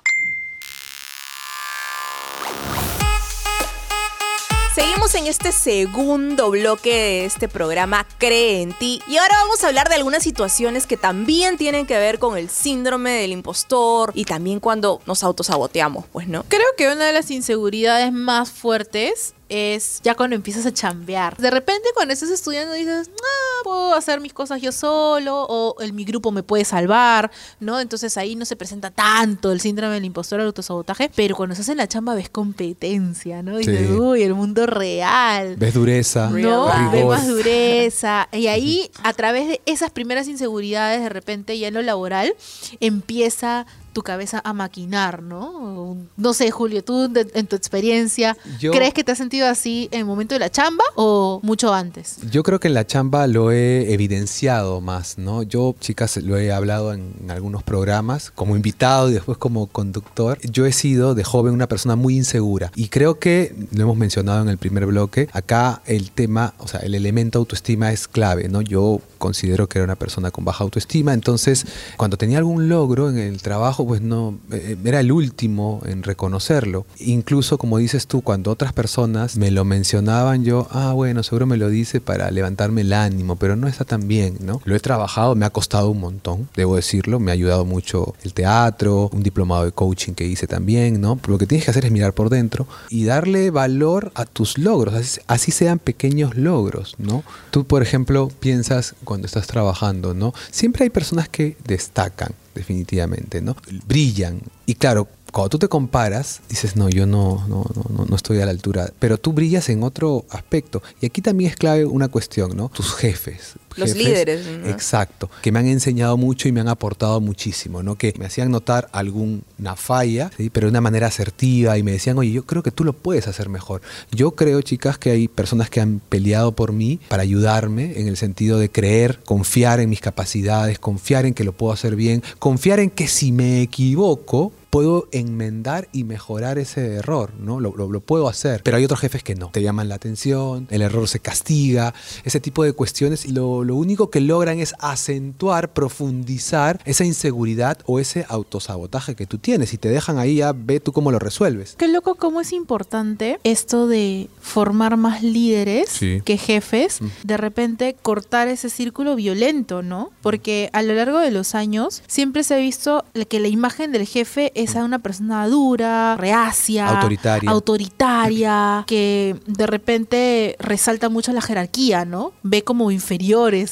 Seguimos 4.79 5.13
en 5.17 5.27
este 5.27 5.51
segundo 5.51 6.53
bloque 6.53 6.93
de 6.93 7.25
este 7.25 7.49
programa 7.49 8.07
Cree 8.17 8.63
en 8.63 8.73
ti 8.73 9.03
y 9.09 9.17
ahora 9.17 9.35
vamos 9.39 9.65
a 9.65 9.67
hablar 9.67 9.89
de 9.89 9.97
algunas 9.97 10.23
situaciones 10.23 10.87
que 10.87 10.97
también 10.97 11.57
tienen 11.57 11.85
que 11.85 11.99
ver 11.99 12.21
con 12.21 12.39
el 12.39 12.49
síndrome 12.49 13.11
del 13.11 13.33
impostor 13.33 14.13
y 14.15 14.25
también 14.25 14.61
cuando 14.61 15.01
nos 15.05 15.25
autosaboteamos, 15.25 16.07
pues 16.13 16.29
no. 16.29 16.45
Creo 16.47 16.69
que 16.77 16.87
una 16.87 17.07
de 17.07 17.13
las 17.13 17.33
inseguridades 17.33 18.13
más 18.13 18.53
fuertes 18.53 19.35
es 19.49 20.01
ya 20.03 20.15
cuando 20.15 20.37
empiezas 20.37 20.67
a 20.67 20.73
chambear. 20.73 21.37
De 21.37 21.51
repente 21.51 21.89
cuando 21.95 22.13
estás 22.15 22.31
estudiando 22.31 22.75
dices, 22.75 23.11
ah, 23.11 23.61
puedo 23.65 23.95
hacer 23.95 24.21
mis 24.21 24.33
cosas 24.33 24.61
yo 24.61 24.73
solo 24.73 25.47
o 25.49 25.81
el, 25.81 25.93
mi 25.93 26.05
grupo 26.05 26.31
me 26.33 26.43
puede 26.43 26.65
salvar, 26.65 27.31
¿no? 27.61 27.81
Entonces 27.81 28.17
ahí 28.17 28.37
no 28.37 28.45
se 28.45 28.57
presenta 28.57 28.91
tanto 28.91 29.51
el 29.53 29.61
síndrome 29.61 29.95
del 29.95 30.05
impostor, 30.05 30.41
el 30.41 30.47
autosabotaje, 30.47 31.11
pero 31.15 31.37
cuando 31.37 31.53
estás 31.55 31.69
en 31.69 31.79
la 31.79 31.87
chamba 31.89 32.15
ves 32.15 32.29
competencia, 32.29 33.43
¿no? 33.43 33.57
Dices, 33.57 33.89
Sí. 33.89 33.93
uy, 33.95 34.23
el 34.23 34.35
mundo 34.35 34.67
real. 34.67 35.57
Ves 35.57 35.75
dureza, 35.75 36.29
No, 36.31 36.37
rigor. 36.37 36.91
ve 36.93 37.05
más 37.05 37.27
dureza. 37.27 38.29
Y 38.33 38.49
ahí, 38.49 38.91
a 39.03 39.13
través 39.13 39.49
de 39.49 39.61
esas 39.67 39.91
primeras 39.91 40.29
inseguridades, 40.29 41.01
de 41.03 41.09
repente 41.09 41.59
ya 41.59 41.69
en 41.69 41.75
lo 41.75 41.83
laboral, 41.83 42.35
empieza 42.81 43.67
tu 43.99 44.03
cabeza 44.05 44.41
a 44.45 44.53
maquinar, 44.53 45.25
¿no? 45.25 45.97
No 46.17 46.33
sé, 46.33 46.53
Julio, 46.53 46.85
tú 46.85 47.09
de- 47.13 47.27
en 47.35 47.49
tu 47.49 47.57
experiencia, 47.57 48.37
Yo- 48.61 48.71
¿crees 48.71 48.95
que 48.95 49.03
te 49.03 49.11
has 49.11 49.19
sentido 49.19 49.49
así 49.49 49.89
en 49.91 49.99
el 50.01 50.05
momento 50.05 50.37
de 50.37 50.39
la 50.39 50.51
chamba 50.51 50.85
o 50.95 51.41
mucho 51.43 51.75
antes? 51.75 52.19
Yo 52.31 52.45
creo 52.45 52.61
que 52.61 52.69
en 52.69 52.75
la 52.75 52.87
chamba 52.87 53.27
lo 53.27 53.51
he 53.51 53.93
evidenciado 53.93 54.81
más, 54.81 55.19
¿no? 55.19 55.43
Yo, 55.43 55.75
chicas, 55.81 56.17
lo 56.19 56.39
he 56.39 56.53
hablado 56.53 56.93
en, 56.93 57.13
en 57.25 57.33
algunos 57.33 57.65
programas 57.65 58.31
como 58.31 58.55
invitado 58.55 59.11
y 59.11 59.15
después 59.15 59.37
como 59.37 59.67
conductor. 59.67 60.39
Yo 60.43 60.65
he 60.65 60.73
sido 60.73 61.17
de 61.17 61.25
joven 61.25 61.53
una 61.55 61.67
persona 61.67 61.97
muy 61.97 62.17
insegura 62.17 62.71
y 62.77 62.89
creo 62.91 63.19
que, 63.19 63.53
lo 63.73 63.83
hemos 63.83 63.97
mencionado 63.97 64.43
en 64.43 64.49
el 64.49 64.59
primer 64.59 64.87
bloque, 64.87 65.29
acá 65.33 65.83
el 65.87 66.13
tema, 66.13 66.55
o 66.59 66.69
sea, 66.69 66.79
el 66.81 66.95
elemento 66.95 67.41
autoestima 67.41 67.91
es 67.91 68.07
clave, 68.07 68.49
¿no? 68.49 68.61
Yo 68.63 69.01
considero 69.19 69.69
que 69.69 69.79
era 69.79 69.85
una 69.85 69.97
persona 69.97 70.31
con 70.31 70.45
baja 70.45 70.63
autoestima, 70.63 71.13
entonces 71.15 71.67
cuando 71.97 72.17
tenía 72.17 72.39
algún 72.39 72.69
logro 72.69 73.11
en 73.11 73.19
el 73.19 73.43
trabajo, 73.43 73.85
pues 73.89 74.03
no, 74.03 74.39
eh, 74.53 74.77
era 74.85 75.01
el 75.01 75.11
último 75.11 75.81
en 75.87 76.03
reconocerlo. 76.03 76.85
Incluso, 76.99 77.57
como 77.57 77.79
dices 77.79 78.07
tú, 78.07 78.21
cuando 78.21 78.51
otras 78.51 78.75
personas 78.75 79.39
me 79.39 79.51
lo 79.51 79.65
mencionaban, 79.65 80.45
yo, 80.45 80.69
ah, 80.71 80.93
bueno, 80.93 81.23
seguro 81.23 81.47
me 81.47 81.57
lo 81.57 81.71
dice 81.71 82.03
para 82.03 82.31
levantarme 82.31 82.83
el 82.83 82.93
ánimo, 82.93 83.37
pero 83.37 83.57
no 83.57 83.67
está 83.67 83.87
tan 83.87 84.07
bien, 84.07 84.37
¿no? 84.41 84.61
Lo 84.67 84.77
he 84.77 84.81
trabajado, 84.81 85.35
me 85.35 85.47
ha 85.47 85.51
costado 85.51 85.89
un 85.89 86.01
montón, 86.01 86.51
debo 86.55 86.77
decirlo, 86.77 87.19
me 87.19 87.31
ha 87.31 87.35
ayudado 87.35 87.65
mucho 87.65 88.15
el 88.23 88.35
teatro, 88.35 89.09
un 89.11 89.23
diplomado 89.23 89.65
de 89.65 89.73
coaching 89.73 90.13
que 90.13 90.27
hice 90.27 90.47
también, 90.47 91.01
¿no? 91.01 91.19
Lo 91.27 91.39
que 91.39 91.47
tienes 91.47 91.65
que 91.65 91.71
hacer 91.71 91.87
es 91.87 91.91
mirar 91.91 92.13
por 92.13 92.29
dentro 92.29 92.67
y 92.91 93.05
darle 93.05 93.51
valor 93.51 94.13
a 94.15 94.27
tus 94.27 94.59
logros, 94.59 94.95
así, 94.95 95.21
así 95.29 95.51
sean 95.51 95.79
pequeños 95.79 96.37
logros, 96.37 96.95
¿no? 96.99 97.25
Tú, 97.51 97.65
por 97.65 97.83
ejemplo, 97.83 98.29
piensas 98.39 98.95
cuando 99.05 99.27
estás 99.27 99.47
trabajando, 99.47 100.13
¿no? 100.13 100.35
Siempre 100.51 100.85
hay 100.85 100.91
personas 100.91 101.31
que 101.31 101.57
destacan, 101.65 102.35
definitivamente, 102.59 103.41
¿no? 103.41 103.57
Brillan. 103.87 104.41
Y 104.67 104.75
claro, 104.75 105.09
cuando 105.33 105.49
tú 105.51 105.59
te 105.59 105.69
comparas, 105.69 106.41
dices, 106.49 106.77
no, 106.77 106.89
yo 106.89 107.07
no, 107.07 107.47
no, 107.49 107.65
no, 107.95 108.05
no- 108.05 108.17
estoy 108.17 108.41
a 108.41 108.45
la 108.45 108.51
altura. 108.51 108.91
Pero 108.99 109.17
tú 109.19 109.33
brillas 109.33 109.69
en 109.69 109.83
otro 109.83 110.25
aspecto. 110.31 110.83
Y 111.01 111.07
aquí 111.07 111.23
también 111.23 111.51
es 111.51 111.57
clave 111.57 111.85
una 111.87 112.09
cuestión, 112.09 112.57
¿no? 112.57 112.69
Tus 112.71 112.95
jefes. 112.95 113.55
Los 113.79 113.93
Jefes, 113.93 114.05
líderes, 114.07 114.47
¿no? 114.47 114.69
Exacto. 114.69 115.31
Que 115.43 115.53
me 115.53 115.59
han 115.61 115.67
enseñado 115.67 116.17
mucho 116.17 116.49
y 116.49 116.53
me 116.53 116.61
han 116.61 116.69
aportado 116.69 117.21
muchísimo, 117.21 117.83
¿no? 117.83 117.97
Que 117.97 118.13
me 118.19 118.27
hacían 118.27 118.51
notar 118.51 118.89
alguna 118.93 119.77
falla, 119.77 120.31
¿sí? 120.37 120.51
pero 120.51 120.67
de 120.67 120.71
una 120.71 120.81
manera 120.81 121.07
asertiva 121.07 121.79
y 121.79 121.83
me 121.83 121.93
decían, 121.93 122.19
oye, 122.19 122.33
yo 122.33 122.45
creo 122.45 122.63
que 122.63 122.71
tú 122.71 122.85
lo 122.85 122.93
puedes 122.93 123.29
hacer 123.29 123.49
mejor. 123.49 123.81
Yo 124.11 124.33
creo, 124.33 124.61
chicas, 124.63 124.99
que 124.99 125.11
hay 125.11 125.29
personas 125.29 125.71
que 125.71 125.81
han 125.81 126.01
peleado 126.09 126.53
por 126.53 126.73
mí 126.73 127.01
para 127.09 127.23
ayudarme 127.23 127.99
en 128.01 128.09
el 128.09 128.17
sentido 128.17 128.59
de 128.59 128.71
creer, 128.71 129.21
confiar 129.25 129.81
en 129.81 129.89
mis 129.91 130.01
capacidades, 130.01 130.79
confiar 130.79 131.27
en 131.27 131.35
que 131.35 131.45
lo 131.45 131.53
puedo 131.53 131.73
hacer 131.73 131.97
bien, 131.97 132.23
confiar 132.39 132.81
en 132.81 132.91
que 132.91 133.09
si 133.09 133.33
me 133.33 133.63
equivoco, 133.63 134.53
puedo 134.71 135.09
enmendar 135.13 135.89
y 135.95 136.05
mejorar 136.05 136.59
ese 136.59 136.97
error, 136.97 137.33
¿no? 137.41 137.59
Lo, 137.59 137.75
lo- 137.75 137.91
lo 137.91 138.01
puedo 138.01 138.29
hacer. 138.29 138.63
Pero 138.63 138.77
hay 138.77 138.85
otros 138.85 139.01
jefes 139.01 139.23
que 139.23 139.35
no. 139.35 139.49
Te 139.51 139.63
llaman 139.63 139.89
la 139.89 139.95
atención, 139.95 140.67
el 140.71 140.83
error 140.83 141.09
se 141.09 141.21
castiga, 141.21 141.95
ese 142.25 142.39
tipo 142.39 142.65
de 142.65 142.75
cuestiones. 142.75 143.25
Y 143.25 143.33
lo, 143.33 143.65
lo 143.69 143.77
único 143.77 144.11
que 144.11 144.21
logran 144.21 144.59
es 144.59 144.75
acentuar, 144.81 145.73
profundizar 145.73 146.81
esa 146.85 147.05
inseguridad 147.05 147.79
o 147.87 147.99
ese 148.01 148.25
autosabotaje 148.29 149.15
que 149.15 149.27
tú 149.27 149.39
tienes. 149.39 149.73
Y 149.75 149.79
te 149.79 149.89
dejan 149.89 150.19
ahí, 150.19 150.37
ya 150.37 150.53
ve 150.53 150.81
tú 150.81 150.93
cómo 150.93 151.11
lo 151.13 151.19
resuelves. 151.19 151.75
Qué 151.79 151.87
loco 151.87 152.15
cómo 152.17 152.41
es 152.41 152.53
importante 152.53 153.39
esto 153.45 153.87
de 153.87 154.29
formar 154.41 154.97
más 154.97 155.23
líderes 155.23 155.91
Sí. 155.91 156.23
que 156.25 156.37
jefes, 156.39 157.01
Mm. 157.03 157.07
de 157.25 157.37
repente 157.37 157.97
cortar 158.03 158.49
ese 158.49 158.71
círculo 158.71 159.15
violento, 159.17 159.83
¿no? 159.83 160.11
Porque 160.23 160.71
a 160.73 160.83
lo 160.83 160.95
largo 160.95 161.19
de 161.19 161.31
los 161.31 161.55
años 161.55 162.03
siempre 162.07 162.43
se 162.45 162.55
ha 162.55 162.59
visto 162.59 163.05
que 163.29 163.39
la 163.41 163.49
imagen 163.49 163.93
del 163.93 164.07
jefe 164.07 164.51
es 164.55 164.75
a 164.77 164.85
una 164.85 164.99
persona 164.99 165.47
dura, 165.49 166.17
reacia, 166.17 166.89
Autoritaria. 166.89 167.51
autoritaria, 167.51 168.85
que 168.87 169.37
de 169.47 169.67
repente 169.67 170.57
resalta 170.59 171.09
mucho 171.09 171.33
la 171.33 171.41
jerarquía, 171.43 172.05
¿no? 172.05 172.33
Ve 172.43 172.63
como 172.65 172.87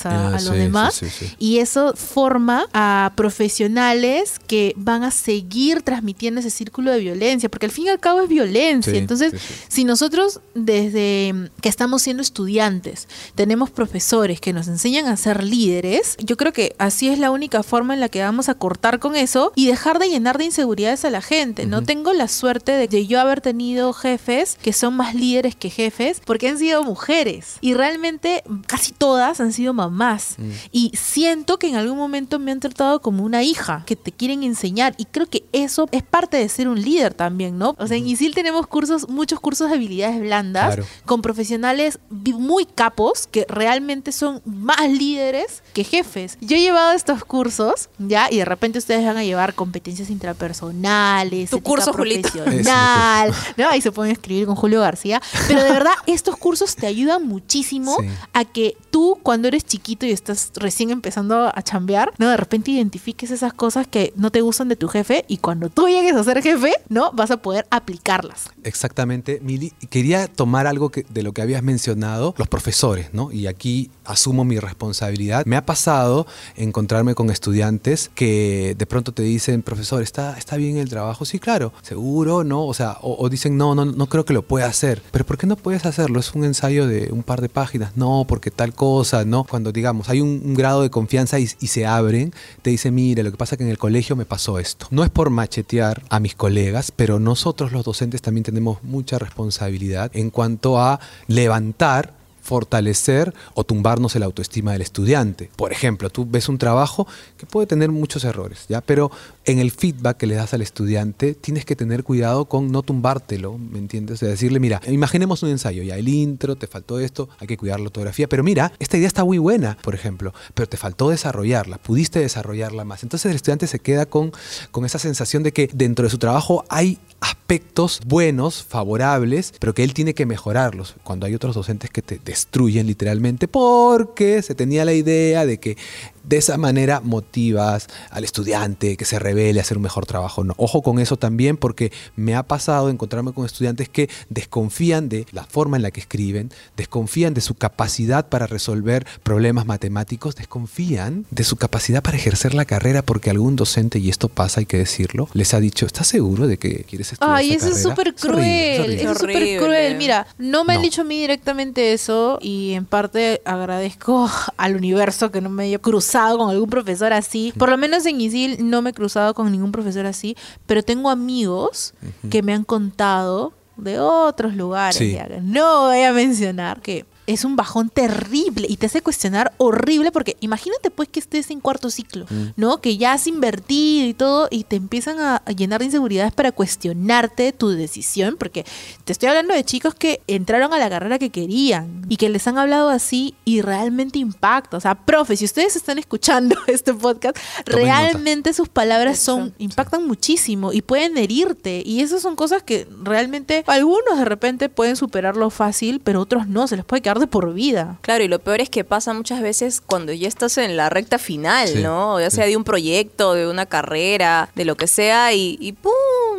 a, 0.05 0.11
Ah, 0.11 0.29
a 0.29 0.31
los 0.33 0.43
sí, 0.45 0.57
demás. 0.57 0.95
sí, 0.95 1.07
sí. 1.11 1.35
Y 1.39 1.59
eso 1.59 1.95
forma 1.95 2.67
a 2.73 3.13
profesionales 3.17 4.39
que 4.47 4.73
van 4.77 5.03
a 5.05 5.11
seguir 5.11 5.83
transmitiendo 5.83 6.41
ese 6.41 6.51
círculo 6.51 6.91
de 6.93 6.99
violencia, 7.01 7.49
porque 7.49 7.67
al 7.67 7.73
fin 7.73 7.87
y 7.87 7.89
al 7.91 8.01
cabo 8.01 8.21
es 8.23 8.29
violencia. 8.29 8.95
Entonces, 8.97 9.33
si 9.69 9.85
nosotros 9.85 10.41
desde 10.55 11.51
que 11.61 11.69
estamos 11.69 12.03
siendo 12.03 12.23
estudiantes 12.23 13.09
tenemos 13.35 13.71
profesores 13.71 14.41
que 14.41 14.53
nos 14.53 14.69
enseñan 14.69 15.07
a 15.07 15.17
ser 15.17 15.43
líderes, 15.45 16.17
yo 16.19 16.37
creo 16.37 16.53
que 16.53 16.75
así 16.79 17.09
es 17.09 17.19
la 17.19 17.31
única 17.31 17.63
forma 17.63 17.95
en 17.95 18.01
la 18.01 18.09
que 18.09 18.23
vamos 18.23 18.49
a 18.49 18.55
cortar 18.55 18.99
con 18.99 19.17
eso 19.17 19.53
y 19.55 19.67
dejar 19.67 19.99
de 19.99 20.09
llenar 20.09 20.39
de 20.39 20.45
inseguridades 20.47 21.05
a 21.05 21.11
la 21.11 21.23
gente. 21.23 21.67
No 21.67 21.83
tengo 21.83 22.13
la 22.13 22.29
suerte 22.29 22.73
de, 22.73 22.89
de 22.89 23.07
yo 23.07 23.21
haber 23.21 23.41
tenido 23.41 23.93
jefes 23.93 24.59
que 24.63 24.73
son 24.73 24.95
más 24.97 25.15
líderes 25.15 25.55
que 25.57 25.71
jefes 25.71 26.21
porque 26.25 26.49
han 26.49 26.59
sido 26.59 26.83
mujeres 26.83 27.57
y 27.61 27.75
realmente 27.75 28.43
casi 28.67 28.93
todas 28.93 29.41
han 29.41 29.53
sido 29.53 29.66
mamás. 29.75 30.37
Y 30.73 30.93
siento 30.95 31.59
que 31.59 31.69
en 31.69 31.77
algún 31.77 31.97
momento 31.99 32.39
me 32.39 32.53
han 32.53 32.61
tratado 32.61 33.01
como 33.01 33.25
una 33.25 33.43
hija, 33.43 33.83
que 33.87 33.97
te 33.97 34.13
quieren 34.13 34.43
enseñar. 34.43 34.95
Y 34.99 35.05
creo 35.07 35.27
que 35.27 35.45
eso 35.53 35.89
es 35.93 36.03
parte 36.03 36.37
de 36.37 36.49
ser 36.49 36.69
un 36.69 36.81
líder 36.81 37.15
también, 37.15 37.59
¿no? 37.59 37.75
O 37.79 37.87
sea, 37.87 37.97
en 37.97 38.07
ISIL 38.07 38.35
tenemos 38.35 38.67
cursos, 38.67 39.09
muchos 39.09 39.41
cursos 39.41 39.69
de 39.71 39.77
habilidades 39.77 40.21
blandas 40.21 40.75
Claro. 40.75 40.85
con 41.05 41.23
profesionales 41.23 41.99
muy 42.11 42.65
capos 42.67 43.27
que 43.27 43.47
realmente 43.49 44.13
son 44.13 44.43
más 44.45 44.91
líderes 44.91 45.63
que 45.73 45.85
jefes. 45.85 46.39
Yo 46.41 46.57
he 46.57 46.61
llevado 46.61 46.93
estos 46.93 47.25
cursos, 47.25 47.89
¿ya? 47.99 48.29
Y 48.31 48.37
de 48.39 48.45
repente 48.45 48.79
ustedes 48.79 49.05
van 49.05 49.17
a 49.17 49.25
llevar 49.25 49.55
competencias 49.55 50.11
intrapersonales, 50.11 51.51
Tu 51.51 51.61
curso, 51.63 51.93
Julito. 51.93 52.29
profesional, 52.31 53.33
¿no? 53.57 53.69
Ahí 53.69 53.81
se 53.81 53.93
pueden 53.93 54.13
escribir 54.13 54.47
con 54.47 54.57
Julio 54.57 54.81
García. 54.81 55.21
Pero 55.49 55.63
de 55.63 55.71
verdad, 55.71 55.93
estos 56.07 56.37
cursos 56.37 56.75
te 56.77 56.87
ayudan 56.87 57.27
muchísimo 57.27 57.97
Sí. 58.01 58.07
a 58.33 58.45
que 58.45 58.77
tú, 58.91 59.19
cuando 59.23 59.49
eres 59.49 59.56
chiquito 59.65 60.07
y 60.07 60.11
estás 60.11 60.53
recién 60.57 60.91
empezando 60.91 61.51
a 61.55 61.63
chambear, 61.63 62.13
¿no? 62.19 62.29
De 62.29 62.37
repente 62.37 62.71
identifiques 62.71 63.31
esas 63.31 63.53
cosas 63.53 63.87
que 63.87 64.13
no 64.17 64.31
te 64.31 64.41
gustan 64.41 64.69
de 64.69 64.77
tu 64.77 64.89
jefe 64.89 65.25
y 65.29 65.39
cuando 65.39 65.71
tú 65.71 65.89
llegues 65.89 66.15
a 66.15 66.25
ser 66.25 66.43
jefe, 66.43 66.73
¿no? 66.89 67.13
Vas 67.13 67.31
a 67.31 67.39
poder 67.39 67.67
aplicarlas. 67.71 68.51
Exactamente, 68.63 69.41
Mili. 69.43 69.73
Quería 69.91 70.29
tomar 70.29 70.67
algo 70.67 70.91
que, 70.91 71.05
de 71.09 71.23
lo 71.23 71.33
que 71.33 71.43
habías 71.43 71.63
mencionado, 71.63 72.35
los 72.37 72.49
profesores, 72.49 73.13
¿no? 73.13 73.33
Y 73.33 73.47
aquí 73.47 73.91
asumo 74.07 74.45
mi 74.45 74.59
responsabilidad. 74.59 75.45
Me 75.47 75.57
ha 75.57 75.67
pasado 75.67 76.27
encontrarme 76.57 77.15
con 77.15 77.31
estudiantes 77.31 78.11
que 78.15 78.75
de 78.77 78.87
pronto 78.87 79.13
te 79.13 79.23
dicen, 79.23 79.63
profesor, 79.63 80.03
¿está, 80.03 80.37
está 80.39 80.57
bien 80.57 80.77
el 80.77 80.89
trabajo? 80.89 81.25
Sí, 81.25 81.39
claro, 81.39 81.73
seguro, 81.83 82.45
¿no? 82.45 82.67
O 82.67 82.75
sea, 82.75 82.99
o, 83.03 83.17
o 83.19 83.29
dicen, 83.29 83.57
no, 83.57 83.75
no, 83.75 83.85
no 83.85 84.07
creo 84.09 84.25
que 84.25 84.33
lo 84.33 84.43
pueda 84.43 84.67
hacer. 84.67 85.03
Pero 85.11 85.25
¿por 85.27 85.39
qué 85.39 85.47
no 85.47 85.57
puedes 85.57 85.87
hacerlo? 85.87 86.21
Es 86.21 86.35
un 86.35 86.45
ensayo 86.45 86.87
de 86.87 87.11
un 87.13 87.23
par 87.23 87.41
de 87.41 87.49
páginas. 87.49 87.97
No, 87.97 88.25
porque 88.29 88.51
tal 88.51 88.75
cosa, 88.75 89.25
¿no? 89.25 89.45
Cuando 89.45 89.73
digamos, 89.73 90.09
hay 90.09 90.21
un, 90.21 90.55
grado 90.55 90.83
de 90.83 90.91
confianza 90.91 91.39
y, 91.39 91.49
y 91.61 91.67
se 91.67 91.87
abren, 91.87 92.33
te 92.63 92.71
dicen, 92.71 92.95
mire, 92.95 93.23
lo 93.23 93.31
que 93.31 93.37
pasa 93.37 93.55
es 93.55 93.59
que 93.59 93.65
en 93.65 93.71
el 93.71 93.79
colegio 93.79 94.17
me 94.17 94.25
pasó 94.25 94.59
esto. 94.59 94.87
No 94.91 95.05
es 95.05 95.11
por 95.11 95.31
machetear 95.31 96.03
a 96.09 96.21
mis 96.21 96.35
colegas, 96.35 96.93
pero 96.95 97.19
nosotros 97.19 97.73
los 97.73 97.85
docentes 97.85 98.23
también 98.23 98.45
tenemos 98.45 98.83
mucha 98.83 99.19
responsabilidad 99.19 100.11
en 100.15 100.31
cuanto 100.31 100.79
a 100.81 101.01
levantar 101.27 102.15
fortalecer 102.47 103.35
o 103.55 103.65
tumbarnos 103.65 104.15
el 104.15 104.23
autoestima 104.23 104.73
del 104.73 104.83
estudiante. 104.83 105.51
Por 105.57 105.73
ejemplo, 105.73 106.11
tú 106.11 106.27
ves 106.31 106.49
un 106.49 106.59
trabajo 106.59 107.09
que 107.37 107.45
puede 107.45 107.67
tener 107.67 107.91
muchos 107.91 108.25
errores, 108.25 108.67
¿ya? 108.69 108.81
Pero 108.81 109.11
en 109.47 109.61
el 109.61 109.71
feedback 109.71 110.17
que 110.17 110.27
le 110.27 110.35
das 110.35 110.53
al 110.55 110.63
estudiante 110.63 111.35
tienes 111.35 111.65
que 111.65 111.77
tener 111.77 112.03
cuidado 112.03 112.47
con 112.47 112.73
no 112.73 112.83
tumbártelo, 112.83 113.57
¿me 113.57 113.79
entiendes? 113.79 114.17
O 114.17 114.19
sea, 114.19 114.29
decirle, 114.29 114.59
mira, 114.59 114.81
imaginemos 114.89 115.43
un 115.45 115.51
ensayo, 115.51 115.85
ya 115.85 115.97
el 115.97 116.09
intro, 116.09 116.57
te 116.57 116.67
faltó 116.67 116.99
esto, 116.99 117.29
hay 117.39 117.47
que 117.47 117.57
cuidar 117.57 117.79
la 117.79 117.87
ortografía, 117.87 118.29
pero 118.29 118.43
mira, 118.43 118.73
esta 118.81 118.97
idea 118.97 119.07
está 119.07 119.25
muy 119.25 119.39
buena, 119.39 119.79
por 119.83 119.95
ejemplo, 119.95 120.35
pero 120.55 120.69
te 120.69 120.77
faltó 120.77 121.11
desarrollarla, 121.11 121.79
pudiste 121.79 122.19
desarrollarla 122.19 122.85
más. 122.85 123.05
Entonces 123.05 123.31
el 123.31 123.37
estudiante 123.37 123.69
se 123.69 123.79
queda 123.79 124.07
con, 124.07 124.33
con 124.73 124.85
esa 124.85 124.99
sensación 124.99 125.45
de 125.45 125.53
que 125.53 125.71
dentro 125.73 126.05
de 126.05 126.11
su 126.11 126.19
trabajo 126.19 126.65
hay 126.69 126.99
aspectos 127.21 128.01
buenos, 128.05 128.65
favorables, 128.65 129.55
pero 129.61 129.75
que 129.75 129.85
él 129.85 129.95
tiene 129.95 130.15
que 130.15 130.27
mejorarlos. 130.27 130.97
Cuando 131.05 131.27
hay 131.27 131.35
otros 131.35 131.55
docentes 131.55 131.91
que 131.91 132.03
te 132.03 132.21
destruyen 132.25 132.87
literalmente 132.87 133.47
porque 133.47 134.43
se 134.43 134.57
tenía 134.57 134.85
la 134.85 134.93
idea 134.93 135.47
de 135.47 135.59
que 135.59 135.77
de 136.25 136.39
esa 136.39 136.59
manera 136.59 137.01
motivas 137.01 137.87
al 138.11 138.25
estudiante 138.25 138.97
que 138.97 139.05
se 139.05 139.19
revele 139.37 139.61
hacer 139.61 139.77
un 139.77 139.83
mejor 139.83 140.07
trabajo. 140.07 140.45
No, 140.45 140.55
ojo 140.57 140.83
con 140.83 140.99
eso 140.99 141.17
también 141.17 141.57
porque 141.57 141.93
me 142.17 142.35
ha 142.35 142.43
pasado 142.43 142.89
encontrarme 142.89 143.33
con 143.33 143.45
estudiantes 143.45 143.89
que 143.89 144.09
desconfían 144.31 145.09
de 145.09 145.27
la 145.33 145.45
forma 145.45 145.77
en 145.77 145.83
la 145.83 145.91
que 145.91 146.01
escriben, 146.01 146.51
desconfían 146.77 147.35
de 147.35 147.41
su 147.41 147.55
capacidad 147.55 148.29
para 148.29 148.47
resolver 148.47 149.07
problemas 149.23 149.67
matemáticos, 149.67 150.37
desconfían 150.37 151.27
de 151.31 151.45
su 151.45 151.57
capacidad 151.57 152.03
para 152.03 152.17
ejercer 152.17 152.55
la 152.55 152.65
carrera 152.65 153.03
porque 153.03 153.31
algún 153.31 153.57
docente, 153.57 153.99
y 153.99 154.09
esto 154.09 154.29
pasa, 154.29 154.61
hay 154.61 154.67
que 154.67 154.79
decirlo, 154.79 155.29
les 155.35 155.53
ha 155.55 155.61
dicho, 155.61 155.85
¿estás 155.87 156.07
seguro 156.07 156.47
de 156.47 156.57
que 156.59 156.85
quieres 156.85 157.13
estudiar 157.13 157.37
Ay, 157.37 157.53
esta 157.53 157.67
eso 157.69 157.77
es 157.77 157.83
carrera?" 157.83 158.15
súper 158.15 158.31
horrible, 158.31 158.75
cruel. 158.77 158.93
Eso 159.01 159.11
es 159.13 159.19
súper 159.19 159.59
cruel. 159.59 159.97
Mira, 159.97 160.27
no 160.39 160.65
me 160.65 160.73
han 160.75 160.79
No. 160.81 160.85
dicho 160.85 161.03
a 161.03 161.05
mí 161.05 161.21
directamente 161.21 161.93
eso 161.93 162.39
y 162.41 162.73
en 162.73 162.87
parte 162.87 163.43
agradezco 163.45 164.31
al 164.57 164.77
universo 164.77 165.31
que 165.31 165.41
no 165.41 165.51
me 165.51 165.65
haya 165.65 165.79
cruzado 165.79 165.97
cruzado 165.97 166.37
con 166.39 166.51
algún 166.51 166.69
profesor 166.69 167.13
así. 167.15 167.55
Por 167.57 167.71
lo 167.71 167.79
menos 167.79 168.05
en 168.05 168.21
ISIL 168.21 168.69
no 168.69 168.83
me 168.83 168.91
he 168.91 168.93
cruzado 168.93 169.26
con 169.35 169.51
ningún 169.51 169.73
profesor 169.73 170.07
así, 170.07 170.37
pero 170.67 170.83
tengo 170.83 171.11
amigos 171.11 171.95
que 172.31 172.43
me 172.43 172.53
han 172.55 172.65
contado 172.65 173.53
de 173.77 173.99
otros 174.01 174.55
lugares, 174.55 174.97
Sí. 174.97 175.13
ya 175.13 175.27
que 175.29 175.41
no 175.41 175.89
voy 175.89 176.03
a 176.03 176.13
mencionar, 176.13 176.81
que 176.81 177.05
es 177.27 177.45
un 177.45 177.57
bajón 177.57 177.91
terrible 177.91 178.67
y 178.69 178.77
te 178.77 178.87
hace 178.87 179.03
cuestionar 179.03 179.53
horrible 179.59 180.13
porque 180.13 180.37
imagínate 180.41 180.91
pues 180.91 181.09
que 181.09 181.21
estés 181.21 181.51
en 181.51 181.61
cuarto 181.61 181.91
ciclo, 181.91 182.27
¿no? 182.57 182.81
Que 182.81 182.97
ya 182.97 183.13
has 183.13 183.27
invertido 183.27 184.07
y 184.07 184.15
todo 184.15 184.49
y 184.51 184.65
te 184.65 184.77
empiezan 184.77 185.19
a, 185.19 185.37
a 185.45 185.53
llenar 185.53 185.81
de 185.81 185.87
inseguridades 185.87 186.33
para 186.33 186.53
cuestionarte 186.53 187.53
tu 187.53 187.69
decisión 187.71 188.37
porque 188.39 188.65
te 189.05 189.13
estoy 189.13 189.29
hablando 189.29 189.55
de 189.55 189.65
chicos 189.65 189.95
que 189.95 190.21
entraron 190.27 190.73
a 190.73 190.79
la 190.79 190.89
carrera 190.89 191.19
que 191.19 191.31
querían 191.31 192.03
y 192.09 192.17
que 192.17 192.29
les 192.29 192.47
han 192.47 192.59
hablado 192.59 192.89
así 192.89 193.35
y 193.45 193.63
realmente 193.63 194.19
impacta. 194.19 194.77
O 194.77 194.81
sea, 194.81 194.95
profe, 194.95 195.37
si 195.37 195.45
ustedes 195.45 195.77
están 195.77 195.99
escuchando 195.99 196.57
este 196.67 196.95
podcast, 196.95 197.37
Tomen 197.65 197.87
nota. 197.87 198.01
realmente 198.01 198.53
sus 198.53 198.69
palabras 198.69 199.19
son 199.19 199.55
impactan 199.59 200.07
muchísimo 200.07 200.73
y 200.73 200.83
pueden 200.83 201.17
herirte 201.19 201.83
y 201.85 202.01
esas 202.01 202.23
son 202.23 202.37
cosas 202.37 202.63
que 202.63 202.89
realmente 203.03 203.65
algunos 203.67 204.19
de 204.19 204.25
repente 204.25 204.69
pueden 204.69 204.97
superarlo 204.97 205.51
fácil, 205.51 206.01
pero 206.01 206.21
otros 206.21 206.47
no, 206.47 206.67
se 206.67 206.77
les 206.77 206.85
puede 206.85 207.03
quedar 207.03 207.16
de 207.19 207.27
por 207.27 207.53
vida. 207.53 207.99
Claro, 208.03 208.25
y 208.25 208.29
lo 208.29 208.39
peor 208.39 208.61
es 208.61 208.71
que 208.71 208.85
pasa 208.85 209.13
muchas 209.15 209.41
veces 209.41 209.81
cuando 209.81 210.13
ya 210.13 210.29
estás 210.29 210.59
en 210.59 210.77
la 210.77 210.89
recta 210.89 211.19
final, 211.19 211.69
Sí, 211.69 211.83
¿no? 211.83 212.21
Ya 212.21 212.31
sea 212.31 212.47
de 212.47 212.57
un 212.57 212.65
proyecto, 212.65 213.35
de 213.35 213.49
una 213.49 213.67
carrera, 213.67 214.49
de 214.55 214.65
lo 214.65 214.77
que 214.77 214.87
sea, 214.87 215.33
y, 215.33 215.57
y 215.61 215.73
¡pum! 215.73 215.93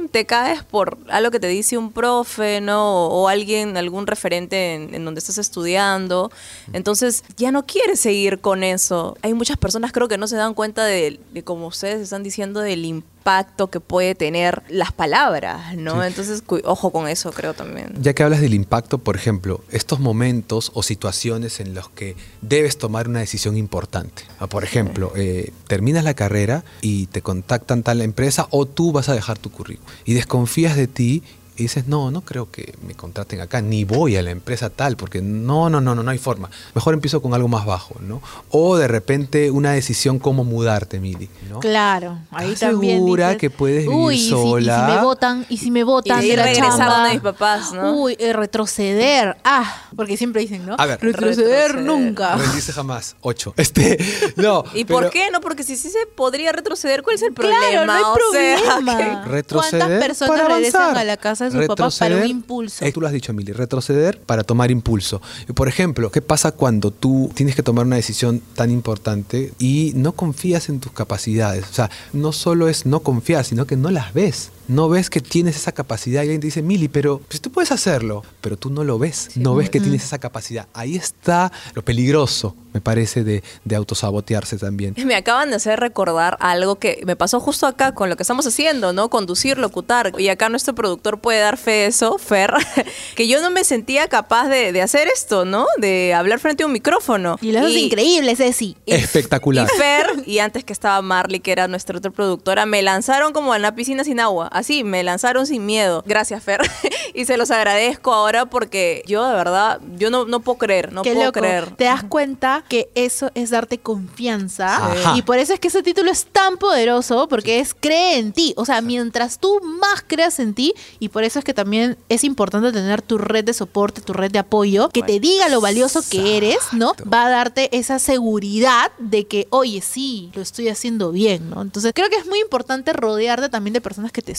Te 0.08 0.26
caes 0.26 0.64
por 0.64 0.98
algo 1.10 1.32
que 1.32 1.40
te 1.40 1.48
dice 1.48 1.78
un 1.78 1.92
profe, 1.92 2.62
¿no? 2.62 3.08
O, 3.08 3.24
o 3.24 3.28
alguien, 3.28 3.78
algún 3.78 4.08
referente 4.08 4.74
en, 4.74 4.94
en 4.94 5.06
donde 5.06 5.20
estás 5.20 5.38
estudiando. 5.38 6.32
Entonces 6.74 7.24
ya 7.38 7.52
no 7.52 7.66
quieres 7.66 8.00
seguir 8.00 8.40
con 8.40 8.64
eso. 8.64 9.18
Hay 9.22 9.34
muchas 9.34 9.58
personas 9.58 9.92
creo 9.92 10.08
que 10.08 10.18
no 10.18 10.28
se 10.28 10.36
dan 10.36 10.54
cuenta 10.54 10.86
de, 10.86 11.20
de 11.34 11.44
como 11.44 11.68
ustedes 11.68 12.02
están 12.02 12.24
diciendo, 12.24 12.62
del 12.62 12.86
impacto 12.86 13.68
que 13.70 13.82
puede 13.82 14.16
tener 14.16 14.64
las 14.70 14.94
palabras, 14.94 15.76
¿no? 15.76 16.02
Entonces, 16.02 16.44
ojo 16.64 16.92
con 16.92 17.10
eso, 17.10 17.32
creo 17.32 17.54
también. 17.54 17.94
Ya 18.02 18.14
que 18.14 18.24
hablas 18.24 18.40
del 18.40 18.54
impacto, 18.54 19.00
por 19.00 19.18
ejemplo, 19.18 19.62
estos 19.70 20.00
momentos 20.00 20.72
o 20.74 20.82
situaciones 20.82 21.60
en 21.60 21.74
los 21.74 21.90
que 21.90 22.16
debes 22.42 22.78
tomar 22.78 23.10
una 23.10 23.20
decisión 23.20 23.58
importante. 23.58 24.24
Ah, 24.40 24.48
Por 24.48 24.64
ejemplo, 24.64 25.12
eh, 25.18 25.52
terminas 25.68 26.06
la 26.06 26.14
carrera 26.14 26.64
y 26.82 27.08
te 27.08 27.22
contactan 27.22 27.84
tal 27.84 28.02
empresa 28.02 28.48
o 28.50 28.66
tú 28.66 28.94
vas 28.94 29.10
a 29.10 29.14
dejar 29.14 29.38
tu 29.38 29.52
currículum 29.52 29.92
y 30.08 30.14
desconfías 30.16 30.76
de 30.76 30.88
ti 30.88 31.22
y 31.60 31.64
dices, 31.64 31.88
no, 31.88 32.12
no 32.12 32.22
creo 32.22 32.52
que 32.52 32.76
me 32.86 32.94
contraten 32.94 33.42
acá, 33.42 33.62
ni 33.62 33.84
voy 33.84 34.16
a 34.16 34.22
la 34.22 34.30
empresa 34.30 34.70
tal, 34.70 34.96
porque 34.96 35.24
no, 35.24 35.72
no, 35.72 35.82
no, 35.82 35.96
no, 35.96 36.04
no 36.04 36.12
hay 36.12 36.20
forma. 36.20 36.52
Mejor 36.76 36.94
empiezo 36.94 37.20
con 37.20 37.34
algo 37.34 37.48
más 37.48 37.66
bajo, 37.66 37.96
¿no? 38.00 38.22
O 38.52 38.78
de 38.78 38.88
repente 38.88 39.50
una 39.50 39.72
decisión 39.72 40.20
como 40.20 40.44
mudarte, 40.44 41.00
Mili, 41.00 41.30
¿no? 41.50 41.60
Claro, 41.60 42.20
ahí 42.30 42.52
¿Estás 42.54 42.70
también. 42.74 42.98
segura 42.98 43.30
dices, 43.30 43.40
que 43.42 43.50
puedes 43.50 43.88
vivir 43.88 43.98
Uy, 43.98 44.16
y 44.16 44.20
si- 44.20 44.30
sola? 44.30 44.78
Y 44.78 44.92
si, 44.92 44.96
me 44.98 45.02
votan, 45.04 45.46
y 45.50 45.58
si 45.58 45.72
me 45.72 45.84
votan 45.84 46.24
Y 46.24 46.30
de 46.30 46.36
regresar 46.36 46.90
donde 46.92 47.14
mis 47.14 47.22
papás, 47.22 47.74
¿no? 47.74 47.92
Uy, 48.02 48.16
eh, 48.20 48.34
retroceder. 48.34 49.36
Ah, 49.44 49.87
porque 49.98 50.16
siempre 50.16 50.42
dicen, 50.42 50.66
¿no? 50.66 50.76
A 50.78 50.86
ver. 50.86 51.00
retroceder, 51.02 51.72
Retroceder. 51.74 51.84
nunca. 51.84 52.36
Rendirse 52.38 52.72
jamás. 52.72 53.16
Ocho. 53.22 53.54
Este, 53.58 53.98
no. 54.38 54.64
¿Y 54.74 54.86
pero- 54.86 55.00
por 55.02 55.10
qué? 55.10 55.30
No, 55.32 55.42
porque 55.42 55.64
si 55.64 55.76
sí 55.76 55.90
se 55.90 56.06
podría 56.16 56.54
retroceder, 56.54 57.04
¿cuál 57.04 57.16
es 57.18 57.24
el 57.24 57.34
Claro, 57.34 57.52
problema? 57.60 57.86
no 57.86 57.92
hay 57.94 58.04
O 58.04 58.32
sea, 58.32 58.58
problema. 58.64 59.26
Retroceder 59.26 59.80
¿Cuántas 59.82 60.06
personas 60.08 60.40
para 60.42 60.56
regresan 60.56 60.96
a 60.98 61.04
la 61.04 61.18
casa 61.18 61.46
de 61.46 61.52
sus 61.52 61.66
papás 61.68 61.98
para 62.00 62.16
un 62.16 62.26
impulso? 62.28 62.86
eh, 62.86 62.92
tú 62.94 63.02
lo 63.02 63.08
has 63.08 63.14
dicho, 63.14 63.32
Emily, 63.34 63.52
retroceder 63.52 64.22
para 64.22 64.44
tomar 64.44 64.72
impulso. 64.72 65.22
Y, 65.50 65.54
Por 65.54 65.68
ejemplo, 65.68 66.12
¿qué 66.12 66.22
pasa 66.22 66.52
cuando 66.54 66.92
tú 66.92 67.30
tienes 67.34 67.56
que 67.56 67.64
tomar 67.64 67.86
una 67.86 67.96
decisión 67.98 68.42
tan 68.56 68.72
importante 68.72 69.52
y 69.60 69.92
no 69.96 70.12
confías 70.14 70.70
en 70.70 70.80
tus 70.80 70.92
capacidades? 70.92 71.66
O 71.70 71.74
sea, 71.74 71.90
no 72.14 72.32
solo 72.32 72.70
es 72.70 72.86
no 72.86 73.00
confiar, 73.02 73.44
sino 73.44 73.66
que 73.66 73.76
no 73.76 73.90
las 73.92 74.14
ves. 74.14 74.52
No 74.68 74.90
ves 74.90 75.10
que 75.10 75.22
tienes 75.22 75.56
esa 75.56 75.72
capacidad 75.72 76.22
y 76.22 76.26
alguien 76.26 76.42
te 76.42 76.48
dice, 76.48 76.62
Mili, 76.62 76.88
pero 76.88 77.22
pues, 77.28 77.40
tú 77.42 77.52
puedes 77.52 77.72
hacerlo, 77.72 78.24
pero 78.42 78.58
tú 78.58 78.70
no 78.70 78.84
lo 78.84 79.00
ves. 79.00 79.30
no 79.36 79.56
ves 79.56 79.70
que 79.70 79.80
tienes 79.80 80.04
esa 80.04 80.18
capacidad. 80.20 80.68
Ahí 80.74 80.96
está 80.96 81.52
lo 81.74 81.84
peligroso, 81.86 82.56
me 82.74 82.82
parece, 82.82 83.24
de, 83.24 83.44
de 83.64 83.76
autosabotearse 83.76 84.58
también. 84.58 84.94
Me 85.06 85.16
acaban 85.16 85.50
de 85.50 85.56
hacer 85.56 85.80
recordar 85.80 86.38
algo 86.42 86.76
que 86.76 87.02
me 87.06 87.16
pasó 87.16 87.40
justo 87.40 87.66
acá 87.66 87.94
con 87.94 88.10
lo 88.10 88.18
que 88.18 88.24
estamos 88.24 88.46
haciendo, 88.46 88.94
¿no? 88.94 89.10
Conducir, 89.10 89.58
locutar. 89.58 90.14
Y 90.18 90.28
acá 90.30 90.50
nuestro 90.50 90.76
productor 90.76 91.20
puede 91.20 91.40
dar 91.40 91.58
fe 91.58 91.72
de 91.72 91.86
eso, 91.88 92.18
Fer, 92.18 92.54
que 93.16 93.28
yo 93.28 93.42
no 93.42 93.50
me 93.50 93.64
sentía 93.64 94.08
capaz 94.08 94.50
de, 94.50 94.72
de 94.74 94.82
hacer 94.82 95.08
esto, 95.08 95.46
¿no? 95.46 95.66
De 95.78 96.14
hablar 96.14 96.40
frente 96.40 96.64
a 96.64 96.66
un 96.66 96.74
micrófono. 96.74 97.38
Y 97.42 97.52
lo 97.54 97.60
haces 97.60 97.78
increíble, 97.78 98.36
Ceci. 98.36 98.76
y- 98.86 98.94
Espectacular. 98.94 99.68
Y 99.74 99.78
Fer, 99.78 100.24
y 100.26 100.40
antes 100.40 100.64
que 100.64 100.74
estaba 100.74 101.02
Marley, 101.02 101.40
que 101.40 101.52
era 101.52 101.68
nuestra 101.68 101.98
otra 101.98 102.12
productora, 102.12 102.66
me 102.66 102.82
lanzaron 102.82 103.32
como 103.34 103.56
en 103.56 103.62
la 103.62 103.74
piscina 103.74 104.04
sin 104.04 104.20
agua. 104.20 104.48
Así, 104.58 104.84
me 104.84 105.04
lanzaron 105.04 105.46
sin 105.46 105.66
miedo. 105.66 106.04
Gracias, 106.08 106.44
Fer. 106.44 106.62
y 107.14 107.26
se 107.26 107.38
los 107.38 107.52
agradezco 107.52 108.14
ahora 108.14 108.48
porque 108.48 109.04
yo, 109.06 109.28
de 109.28 109.36
verdad, 109.36 109.80
yo 109.98 110.10
no, 110.10 110.26
no 110.26 110.40
puedo 110.40 110.58
creer, 110.58 110.92
no 110.92 111.04
Qué 111.04 111.14
puedo 111.14 111.28
loco. 111.28 111.40
creer. 111.40 111.76
Te 111.76 111.84
das 111.84 112.04
cuenta 112.04 112.64
que 112.68 112.90
eso 112.96 113.30
es 113.36 113.52
darte 113.52 113.78
confianza. 113.78 114.80
Y 115.16 115.22
por 115.22 115.38
eso 115.38 115.54
es 115.54 115.60
que 115.60 115.68
ese 115.68 115.84
título 115.84 116.10
es 116.10 116.26
tan 116.26 116.58
poderoso, 116.58 117.28
porque 117.28 117.60
es 117.60 117.76
cree 117.80 118.18
en 118.18 118.32
ti. 118.34 118.54
O 118.58 118.66
sea, 118.66 118.82
mientras 118.82 119.40
tú 119.40 119.62
más 119.62 120.04
creas 120.06 120.40
en 120.40 120.54
ti, 120.54 120.74
y 121.00 121.10
por 121.10 121.24
eso 121.24 121.40
es 121.40 121.46
que 121.46 121.54
también 121.54 121.98
es 122.10 122.24
importante 122.24 122.72
tener 122.72 123.02
tu 123.02 123.18
red 123.18 123.44
de 123.44 123.54
soporte, 123.54 124.02
tu 124.02 124.14
red 124.14 124.32
de 124.32 124.40
apoyo, 124.40 124.90
que 124.90 125.04
te 125.04 125.20
diga 125.20 125.50
lo 125.50 125.62
valioso 125.62 126.02
que 126.10 126.38
eres, 126.38 126.58
¿no? 126.72 126.94
Va 127.12 127.28
a 127.28 127.30
darte 127.30 127.76
esa 127.78 128.00
seguridad 128.00 128.92
de 128.98 129.28
que, 129.28 129.48
oye, 129.52 129.82
sí, 129.82 130.32
lo 130.34 130.42
estoy 130.42 130.70
haciendo 130.70 131.12
bien, 131.12 131.50
¿no? 131.50 131.62
Entonces, 131.62 131.92
creo 131.94 132.10
que 132.10 132.16
es 132.16 132.26
muy 132.26 132.40
importante 132.40 132.94
rodearte 132.94 133.50
también 133.50 133.74
de 133.74 133.82
personas 133.82 134.12
que 134.12 134.22
te 134.22 134.36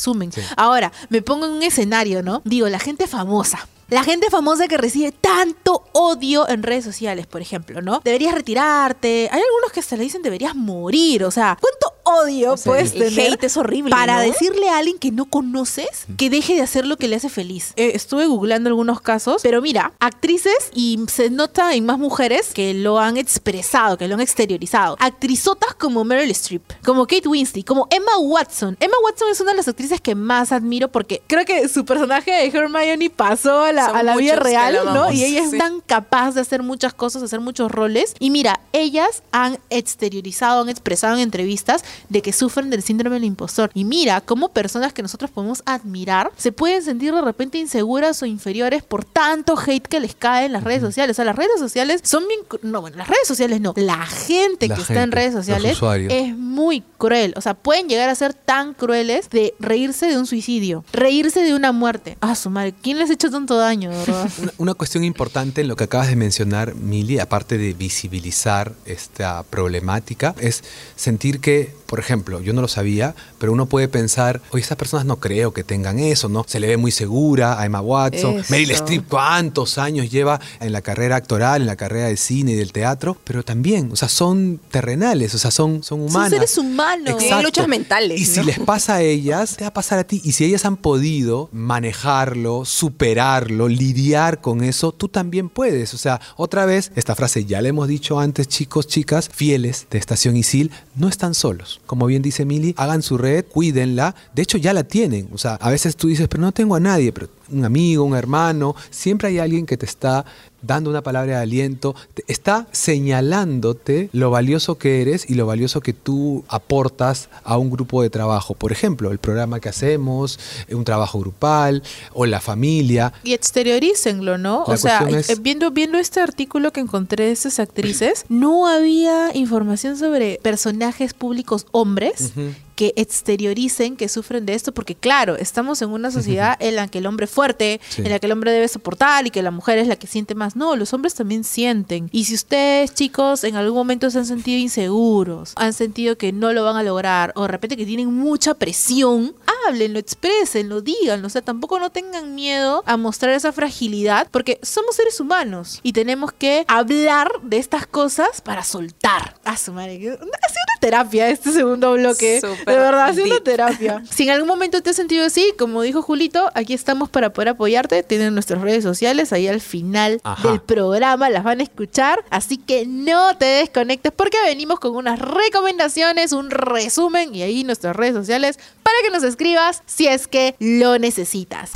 Ahora, 0.57 0.93
me 1.09 1.23
pongo 1.23 1.47
en 1.47 1.53
un 1.53 1.63
escenario, 1.63 2.23
¿no? 2.23 2.43
Digo, 2.45 2.69
la 2.69 2.79
gente 2.79 3.07
famosa. 3.07 3.69
La 3.89 4.05
gente 4.05 4.29
famosa 4.29 4.69
que 4.69 4.77
recibe 4.77 5.13
tanto 5.13 5.87
odio 5.93 6.47
en 6.49 6.63
redes 6.63 6.85
sociales, 6.85 7.27
por 7.27 7.41
ejemplo, 7.41 7.81
¿no? 7.81 8.03
Deberías 8.05 8.35
retirarte. 8.35 9.31
Hay 9.33 9.41
algunos 9.41 9.73
que 9.73 9.81
hasta 9.81 9.97
le 9.97 10.03
dicen 10.03 10.21
deberías 10.21 10.55
morir. 10.55 11.25
O 11.25 11.31
sea, 11.31 11.57
¿cuánto 11.59 11.98
odio 12.09 12.53
O 12.53 12.57
sea, 12.57 12.73
puedes 12.73 12.93
el 12.95 13.15
tener 13.15 13.33
hate 13.35 13.45
es 13.45 13.57
horrible, 13.57 13.91
para 13.91 14.17
¿no? 14.17 14.23
decirle 14.23 14.69
a 14.69 14.79
alguien 14.79 14.99
que 14.99 15.11
no 15.11 15.27
conoces 15.27 16.07
que 16.17 16.31
deje 16.31 16.55
de 16.55 16.63
hacer 16.63 16.87
lo 16.87 16.97
que 16.97 17.09
le 17.09 17.17
hace 17.17 17.29
feliz? 17.29 17.73
Eh, 17.77 17.93
estuve 17.95 18.27
googleando 18.27 18.69
algunos 18.69 19.01
casos, 19.01 19.43
pero 19.43 19.61
mira, 19.63 19.93
actrices 20.01 20.71
y 20.75 20.99
se 21.09 21.31
nota 21.31 21.75
en 21.75 21.87
más 21.87 21.99
mujeres 21.99 22.53
que 22.55 22.75
lo 22.75 22.99
han 22.99 23.17
expresado, 23.17 23.99
que 23.99 24.09
lo 24.09 24.15
han 24.15 24.21
exteriorizado. 24.21 24.97
Actrizotas 25.01 25.75
como 25.75 26.05
Meryl 26.05 26.31
Streep, 26.31 26.63
como 26.85 27.07
Kate 27.07 27.29
Winslet, 27.29 27.67
como 27.67 27.87
Emma 27.91 28.19
Watson. 28.19 28.77
Emma 28.81 28.97
Watson 29.05 29.29
es 29.31 29.41
una 29.41 29.53
de 29.53 29.59
las 29.59 29.69
actrices 29.69 30.01
que 30.01 30.15
más 30.15 30.53
admiro 30.53 30.89
porque 30.89 31.23
creo 31.27 31.45
que 31.45 31.69
su 31.69 31.85
personaje 31.85 32.31
de 32.31 32.47
Hermione 32.47 33.11
pasó 33.11 33.63
a 33.65 33.73
la, 33.73 33.87
Son 33.87 33.97
a 33.97 34.03
la 34.03 34.17
vida 34.17 34.37
real, 34.37 34.81
la 34.85 34.95
¿no? 34.95 35.13
Y 35.13 35.25
ella 35.25 35.43
es 35.43 35.51
sí. 35.51 35.59
tan 35.59 35.81
capaz 35.81 36.33
de 36.33 36.41
hacer 36.41 36.63
muchas 36.63 36.95
cosas, 36.95 37.23
hacer 37.23 37.41
muchos 37.41 37.71
roles. 37.71 38.15
Y 38.19 38.31
mira, 38.31 38.61
ellas 38.73 39.23
han 39.33 39.59
exteriorizado, 39.71 40.63
han 40.63 40.69
expresado 40.69 41.15
en 41.15 41.21
entrevistas 41.21 41.85
de 42.09 42.23
que 42.23 42.33
sufren 42.33 42.71
del 42.71 42.83
síndrome 42.83 43.17
del 43.17 43.25
impostor. 43.25 43.71
Y 43.75 43.85
mira 43.85 44.21
cómo 44.21 44.51
personas 44.51 44.93
que 44.93 45.03
nosotros 45.03 45.31
podemos 45.31 45.63
admirar 45.67 46.31
se 46.37 46.53
pueden 46.53 46.83
sentir 46.83 47.15
de 47.15 47.23
repente 47.23 47.59
inseguras 47.59 48.23
o 48.23 48.27
inferiores 48.27 48.83
por 48.83 49.05
tanto 49.05 49.57
hate 49.59 49.87
que 49.87 50.01
les 50.01 50.15
cae 50.15 50.47
en 50.47 50.53
las 50.53 50.65
redes 50.65 50.81
sociales. 50.81 51.15
O 51.15 51.17
sea, 51.17 51.25
las 51.25 51.37
redes 51.37 51.59
sociales 51.59 52.01
son 52.05 52.25
bien... 52.29 52.41
No, 52.63 52.81
bueno, 52.81 52.97
las 52.97 53.09
redes 53.09 53.27
sociales 53.27 53.61
no. 53.61 53.75
La 53.77 54.07
gente 54.07 54.69
La 54.69 54.75
que 54.75 54.83
está 54.83 55.03
en 55.03 55.13
redes 55.13 55.33
sociales 55.33 55.79
es 56.09 56.37
muy 56.37 56.83
cruel. 56.99 57.35
O 57.37 57.41
sea, 57.41 57.55
pueden 57.55 57.89
llegar 57.89 58.09
a 58.09 58.15
ser 58.15 58.35
tan 58.35 58.75
crueles 58.75 59.31
de 59.31 59.55
reírse 59.59 60.07
de 60.07 60.19
un 60.19 60.27
suicidio, 60.27 60.85
reírse 60.93 61.41
de 61.41 61.55
una 61.55 61.73
muerte. 61.73 62.17
Ah, 62.21 62.35
su 62.35 62.51
madre, 62.51 62.75
¿quién 62.83 62.99
les 62.99 63.11
ha 63.11 63.13
hecho 63.15 63.31
tanto 63.31 63.57
daño, 63.57 63.91
verdad? 63.91 64.31
Una, 64.39 64.53
una 64.59 64.75
cuestión 64.75 65.05
importante 65.05 65.61
en 65.61 65.69
lo 65.69 65.77
que 65.77 65.85
acabas 65.85 66.09
de 66.09 66.17
mencionar, 66.17 66.75
Mili, 66.75 67.19
aparte 67.19 67.59
de 67.59 67.73
visibilizar 67.73 68.73
esta 68.85 69.43
problemática, 69.43 70.35
es 70.39 70.63
sentir 70.97 71.41
que, 71.41 71.75
por 71.89 72.01
ejemplo, 72.01 72.43
yo 72.43 72.53
no 72.53 72.61
lo 72.61 72.69
sabía, 72.69 73.15
pero 73.39 73.51
uno 73.51 73.65
puede 73.65 73.89
pensar, 73.89 74.43
oye, 74.51 74.61
estas 74.61 74.77
personas 74.77 75.07
no 75.07 75.17
creo 75.17 75.55
que 75.55 75.65
tengan 75.65 75.99
eso, 75.99 76.29
¿no? 76.29 76.45
Se 76.47 76.61
le 76.61 76.67
ve 76.67 76.77
muy 76.77 76.91
segura 76.91 77.59
a 77.59 77.65
Emma 77.65 77.81
Watson, 77.81 78.41
Eso. 78.41 78.53
Meryl 78.53 78.73
Streep, 78.73 79.09
¿cuántos 79.09 79.79
años 79.79 80.11
lleva 80.11 80.39
en 80.61 80.73
la 80.73 80.83
carrera 80.83 81.17
actoral, 81.17 81.63
en 81.63 81.67
la 81.67 81.77
carrera 81.77 82.09
de 82.09 82.19
cine 82.19 82.53
y 82.53 82.55
del 82.57 82.73
teatro? 82.73 83.17
Pero 83.25 83.43
también, 83.43 83.89
o 83.91 83.97
sea, 83.97 84.11
son 84.11 84.61
terrenales, 84.71 85.35
o 85.35 85.39
sea, 85.39 85.51
son, 85.51 85.83
son 85.83 86.03
humanas. 86.03 86.29
Son 86.29 86.39
seres 86.39 86.59
humanos. 86.59 87.17
Tienen 87.17 87.43
luchas 87.43 87.67
mentales, 87.67 88.21
Y 88.21 88.27
si 88.27 88.43
les 88.43 88.59
pasa 88.59 88.97
a 88.97 89.01
ellas, 89.01 89.57
te 89.57 89.65
va 89.65 89.69
a 89.69 89.73
pasar 89.73 89.99
a 89.99 90.05
ti. 90.05 90.21
Y 90.23 90.33
si 90.33 90.45
ellas 90.45 90.67
han 90.67 90.77
podido 90.77 91.49
manejarlo, 91.53 92.67
superarlo, 92.67 93.67
lidiar 93.67 94.43
con 94.43 94.63
eso, 94.63 94.93
tú 94.93 95.09
también 95.09 95.49
puedes. 95.49 95.95
O 95.95 95.99
sea, 95.99 96.21
otra 96.37 96.67
vez, 96.67 96.93
esta 96.97 97.15
frase 97.15 97.47
ya 97.47 97.63
la 97.63 97.69
hemos 97.69 97.89
dicho 97.89 98.21
antes, 98.21 98.47
chicos, 98.47 98.87
chicas, 98.89 99.31
fieles 99.33 99.87
de 99.91 99.97
Estación 99.97 100.37
Isil, 100.37 100.71
no 100.95 101.09
están 101.09 101.33
solos. 101.33 101.78
Como 101.87 102.07
bien 102.07 102.23
dice 102.23 102.45
Mili, 102.45 102.75
hagan 102.77 103.03
su 103.03 103.19
red, 103.19 103.45
cuídenla. 103.47 104.15
De 104.35 104.43
hecho, 104.43 104.59
ya 104.59 104.73
la 104.73 104.85
tienen. 104.85 105.29
O 105.33 105.39
sea, 105.39 105.55
a 105.55 105.71
veces 105.71 105.97
tú 105.97 106.09
dices, 106.09 106.29
pero 106.29 106.43
no 106.43 106.53
tengo 106.53 106.75
a 106.75 106.81
nadie, 106.81 107.13
pero 107.13 107.29
un 107.51 107.65
amigo, 107.65 108.05
un 108.05 108.15
hermano, 108.17 108.75
siempre 108.91 109.29
hay 109.29 109.39
alguien 109.39 109.67
que 109.67 109.77
te 109.77 109.87
está 109.87 110.25
dando 110.61 110.91
una 110.91 111.03
palabra 111.03 111.37
de 111.37 111.43
aliento, 111.43 111.95
te 112.15 112.25
está 112.27 112.67
señalándote 112.73 114.09
lo 114.13 114.31
valioso 114.31 114.77
que 114.79 115.03
eres 115.03 115.29
y 115.31 115.35
lo 115.35 115.47
valioso 115.47 115.81
que 115.81 115.93
tú 115.93 116.45
aportas 116.49 117.29
a 117.45 117.59
un 117.59 117.71
grupo 117.71 118.03
de 118.03 118.11
trabajo. 118.11 118.55
Por 118.55 118.73
ejemplo, 118.73 119.11
el 119.13 119.19
programa 119.19 119.61
que 119.61 119.69
hacemos, 119.69 120.39
un 120.71 120.85
trabajo 120.85 121.21
grupal 121.21 121.83
o 122.13 122.27
la 122.27 122.41
familia. 122.41 123.13
Y 123.25 123.35
exteriorícenlo, 123.35 124.39
¿no? 124.39 124.65
La 124.67 124.75
o 124.75 124.77
sea, 124.77 125.01
es- 125.09 125.31
eh, 125.31 125.37
viendo, 125.41 125.71
viendo 125.71 125.99
este 125.99 126.21
artículo 126.21 126.73
que 126.73 126.81
encontré 126.81 127.27
de 127.27 127.33
estas 127.33 127.59
actrices, 127.59 128.25
no 128.29 128.67
había 128.67 129.37
información 129.37 129.97
sobre 129.97 130.41
personajes 130.43 131.15
públicos 131.15 131.67
hombres. 131.73 132.33
Que 132.79 132.93
exterioricen 132.95 133.97
que 133.97 134.09
sufren 134.09 134.47
de 134.47 134.55
esto, 134.55 134.71
porque 134.73 134.95
claro, 134.95 135.35
estamos 135.35 135.83
en 135.83 135.89
una 135.91 136.13
sociedad 136.13 136.57
en 136.61 136.77
la 136.77 136.87
que 136.87 136.99
el 136.99 137.07
hombre 137.07 137.25
es 137.25 137.31
fuerte, 137.33 137.81
Sí. 137.89 138.03
en 138.03 138.11
la 138.11 138.21
que 138.21 138.27
el 138.27 138.33
hombre 138.33 138.53
debe 138.53 138.69
soportar 138.69 139.27
y 139.27 139.31
que 139.31 139.43
la 139.43 139.51
mujer 139.51 139.79
es 139.79 139.89
la 139.89 139.97
que 139.97 140.07
siente 140.07 140.37
más. 140.37 140.55
No, 140.55 140.77
los 140.77 140.93
hombres 140.95 141.15
también 141.17 141.43
sienten. 141.43 142.09
Y 142.13 142.27
si 142.27 142.35
ustedes, 142.37 142.95
chicos, 142.95 143.43
en 143.43 143.57
algún 143.57 143.77
momento 143.77 144.09
se 144.13 144.19
han 144.19 144.27
sentido 144.27 144.61
inseguros, 144.61 145.55
han 145.57 145.73
sentido 145.73 146.17
que 146.17 146.33
no 146.33 146.53
lo 146.53 146.63
van 146.63 146.77
a 146.77 146.85
lograr, 146.85 147.33
o 147.35 147.43
de 147.43 147.49
repente 147.49 147.77
que 147.77 147.85
tienen 147.85 148.15
mucha 148.15 148.55
presión, 148.55 149.35
háblenlo, 149.69 149.99
exprésenlo, 149.99 150.81
díganlo. 150.81 151.27
O 151.27 151.31
sea, 151.31 151.43
tampoco 151.43 151.79
no 151.79 151.91
tengan 151.91 152.35
miedo 152.35 152.83
a 152.87 152.97
mostrar 152.97 153.35
esa 153.35 153.53
fragilidad, 153.53 154.29
porque 154.31 154.59
somos 154.63 154.97
seres 154.97 155.21
humanos 155.21 155.81
y 155.83 155.93
tenemos 155.93 156.33
que 156.33 156.65
hablar 156.69 157.31
de 157.43 157.59
estas 157.59 157.87
cosas 157.87 158.41
para 158.41 158.65
soltar. 158.65 159.37
A 159.45 159.57
su 159.57 159.73
madre, 159.73 159.97
ha 159.97 159.99
sido 159.99 160.17
una 160.23 160.81
terapia 160.81 161.29
este 161.29 161.53
segundo 161.53 161.93
bloque. 161.93 162.41
Súper 162.41 162.65
de 162.65 162.77
verdad, 162.77 163.07
ha 163.07 163.15
sido 163.15 163.27
una 163.27 163.41
terapia. 163.41 164.03
si 164.11 164.25
en 164.25 164.31
algún 164.31 164.49
momento 164.49 164.83
te 164.83 164.91
has 164.91 164.97
sentido 164.97 165.25
así, 165.25 165.53
como 165.59 165.83
dijo 165.83 166.03
Julito, 166.03 166.51
aquí 166.55 166.75
estamos 166.75 167.09
para 167.11 167.33
poder 167.33 167.51
apoyarte. 167.51 168.03
Tienen 168.03 168.35
nuestras 168.35 168.61
redes 168.61 168.85
sociales 168.85 169.33
ahí 169.33 169.49
al 169.49 169.61
final 169.61 170.21
Ajá. 170.25 170.49
del 170.49 170.61
programa, 170.61 171.29
las 171.31 171.45
van 171.45 171.61
a 171.61 171.63
escuchar. 171.63 172.25
Así 172.31 172.57
que 172.57 172.87
no 172.87 173.37
te 173.37 173.47
desconectes 173.47 174.13
porque 174.13 174.39
venimos 174.45 174.81
con 174.81 174.97
unas 174.97 175.19
recomendaciones, 175.19 176.33
un 176.33 176.51
resumen 176.51 177.35
y 177.35 177.43
ahí 177.43 177.65
nuestras 177.65 177.95
redes 177.97 178.15
sociales 178.15 178.59
para 178.83 178.97
que 179.03 179.11
nos 179.11 179.23
escribas 179.23 179.58
si 179.87 180.07
es 180.07 180.29
que 180.29 180.55
lo 180.61 180.99
necesitas. 180.99 181.73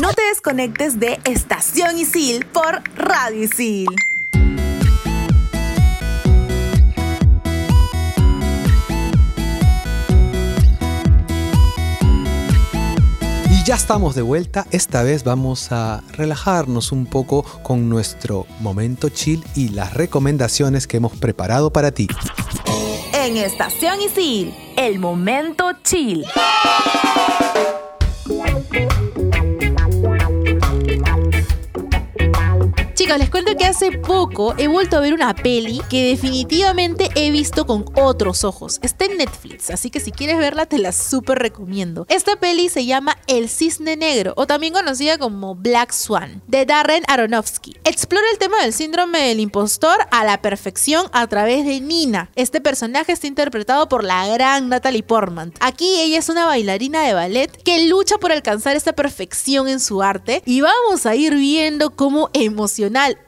No 0.00 0.12
te 0.14 0.22
desconectes 0.22 0.98
de 0.98 1.20
Estación 1.24 1.98
Isil 1.98 2.46
por 2.46 2.82
Radio 2.96 3.42
Isil. 3.42 3.88
Y 13.50 13.64
ya 13.64 13.74
estamos 13.74 14.14
de 14.14 14.22
vuelta. 14.22 14.66
Esta 14.70 15.02
vez 15.02 15.24
vamos 15.24 15.72
a 15.72 16.02
relajarnos 16.12 16.90
un 16.90 17.04
poco 17.04 17.42
con 17.62 17.90
nuestro 17.90 18.46
momento 18.60 19.10
chill 19.10 19.44
y 19.54 19.68
las 19.68 19.92
recomendaciones 19.92 20.86
que 20.86 20.96
hemos 20.96 21.12
preparado 21.12 21.70
para 21.70 21.90
ti. 21.90 22.08
En 23.24 23.36
Estación 23.36 24.02
Isil, 24.02 24.52
el 24.76 24.98
momento 24.98 25.70
chill. 25.84 26.24
Chicos, 33.02 33.18
les 33.18 33.30
cuento 33.30 33.56
que 33.56 33.64
hace 33.64 33.90
poco 33.98 34.54
he 34.58 34.68
vuelto 34.68 34.96
a 34.96 35.00
ver 35.00 35.12
una 35.12 35.34
peli 35.34 35.82
que 35.90 36.10
definitivamente 36.10 37.10
he 37.16 37.32
visto 37.32 37.66
con 37.66 37.84
otros 37.96 38.44
ojos. 38.44 38.78
Está 38.80 39.06
en 39.06 39.16
Netflix, 39.16 39.70
así 39.70 39.90
que 39.90 39.98
si 39.98 40.12
quieres 40.12 40.38
verla 40.38 40.66
te 40.66 40.78
la 40.78 40.92
súper 40.92 41.40
recomiendo. 41.40 42.06
Esta 42.08 42.36
peli 42.36 42.68
se 42.68 42.86
llama 42.86 43.18
El 43.26 43.48
Cisne 43.48 43.96
Negro, 43.96 44.34
o 44.36 44.46
también 44.46 44.72
conocida 44.72 45.18
como 45.18 45.56
Black 45.56 45.90
Swan, 45.90 46.42
de 46.46 46.64
Darren 46.64 47.02
Aronofsky. 47.08 47.74
Explora 47.82 48.24
el 48.30 48.38
tema 48.38 48.62
del 48.62 48.72
síndrome 48.72 49.18
del 49.26 49.40
impostor 49.40 50.06
a 50.12 50.24
la 50.24 50.40
perfección 50.40 51.06
a 51.12 51.26
través 51.26 51.66
de 51.66 51.80
Nina. 51.80 52.30
Este 52.36 52.60
personaje 52.60 53.10
está 53.10 53.26
interpretado 53.26 53.88
por 53.88 54.04
la 54.04 54.28
gran 54.28 54.68
Natalie 54.68 55.02
Portman. 55.02 55.52
Aquí 55.58 56.00
ella 56.00 56.20
es 56.20 56.28
una 56.28 56.46
bailarina 56.46 57.02
de 57.02 57.14
ballet 57.14 57.50
que 57.64 57.88
lucha 57.88 58.18
por 58.18 58.30
alcanzar 58.30 58.76
esta 58.76 58.92
perfección 58.92 59.66
en 59.66 59.80
su 59.80 60.04
arte 60.04 60.40
y 60.46 60.60
vamos 60.60 61.04
a 61.04 61.16
ir 61.16 61.34
viendo 61.34 61.96
cómo 61.96 62.30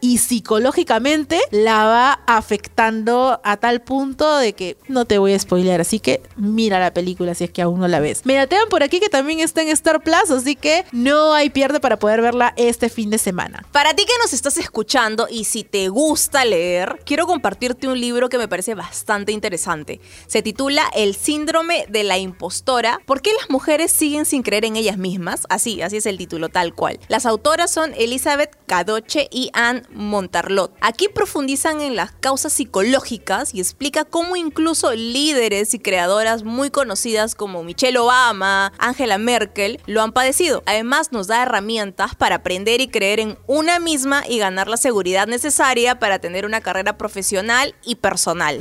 y 0.01 0.19
psicológicamente 0.19 1.41
la 1.51 1.85
va 1.85 2.21
afectando 2.27 3.41
a 3.43 3.57
tal 3.57 3.83
punto 3.83 4.37
de 4.37 4.53
que 4.53 4.77
no 4.89 5.05
te 5.05 5.19
voy 5.19 5.33
a 5.33 5.39
spoilear, 5.39 5.81
así 5.81 6.01
que 6.01 6.23
mira 6.37 6.79
la 6.81 6.93
película 6.93 7.35
si 7.35 7.45
es 7.45 7.51
que 7.51 7.63
aún 7.63 7.81
no 7.81 7.89
la 7.89 8.01
ves. 8.01 8.23
Me 8.25 8.35
datean 8.35 8.69
por 8.69 8.83
aquí 8.83 9.01
que 9.01 9.09
también 9.09 9.41
está 9.41 9.63
en 9.63 9.69
Star 9.69 10.03
Plus, 10.03 10.31
así 10.31 10.57
que 10.57 10.85
no 10.93 11.33
hay 11.33 11.51
pierde 11.51 11.81
para 11.81 11.99
poder 11.99 12.21
verla 12.21 12.53
este 12.57 12.89
fin 12.89 13.11
de 13.11 13.19
semana. 13.19 13.65
Para 13.73 13.95
ti 13.95 14.05
que 14.05 14.13
nos 14.23 14.33
estás 14.33 14.57
escuchando 14.59 15.27
y 15.31 15.45
si 15.45 15.65
te 15.65 15.89
gusta 15.89 16.45
leer, 16.45 17.01
quiero 17.05 17.27
compartirte 17.27 17.89
un 17.89 18.01
libro 18.01 18.29
que 18.29 18.39
me 18.39 18.49
parece 18.49 18.75
bastante 18.75 19.33
interesante. 19.33 20.01
Se 20.27 20.43
titula 20.43 20.85
El 20.95 21.15
síndrome 21.15 21.87
de 21.89 22.05
la 22.05 22.19
impostora. 22.19 23.01
¿Por 23.07 23.23
qué 23.23 23.31
las 23.39 23.51
mujeres 23.51 23.93
siguen 23.93 24.25
sin 24.25 24.43
creer 24.43 24.65
en 24.65 24.77
ellas 24.77 24.99
mismas? 24.99 25.47
Así, 25.49 25.83
así 25.83 25.97
es 25.97 26.07
el 26.07 26.19
título, 26.19 26.49
tal 26.49 26.75
cual. 26.75 26.99
Las 27.09 27.27
autoras 27.27 27.71
son 27.71 27.95
Elizabeth 27.95 28.57
Cadoche 28.67 29.29
y 29.31 29.51
Anne 29.55 29.83
Montarlot. 29.91 30.75
Aquí 30.81 31.09
profundizan 31.09 31.81
en 31.81 31.97
las 31.97 32.13
causas 32.13 32.53
psicológicas 32.53 33.55
y 33.55 33.61
explica 33.61 34.05
cómo 34.05 34.37
incluso 34.37 34.93
líderes 34.93 35.73
y 35.75 35.79
creadoras 35.79 36.45
muy 36.45 36.71
conocidas 36.71 37.35
como 37.35 37.63
Michelle 37.63 37.99
Obama, 37.99 38.73
Angela 38.79 39.19
Merkel, 39.19 39.81
lo 39.87 40.03
han 40.03 40.13
padecido. 40.13 40.63
Además 40.67 41.13
nos 41.13 41.27
da 41.27 41.43
herramientas 41.43 42.15
para 42.15 42.37
aprender 42.37 42.81
y 42.81 42.89
creer 42.89 43.21
en 43.21 43.39
una 43.47 43.79
misma 43.79 44.25
y 44.29 44.39
ganar 44.39 44.69
la 44.69 44.77
seguridad 44.77 45.27
necesaria 45.27 45.99
para 45.99 46.19
tener 46.19 46.45
una 46.45 46.61
carrera 46.61 46.99
profesional 46.99 47.75
y 47.85 47.97
personal. 47.97 48.61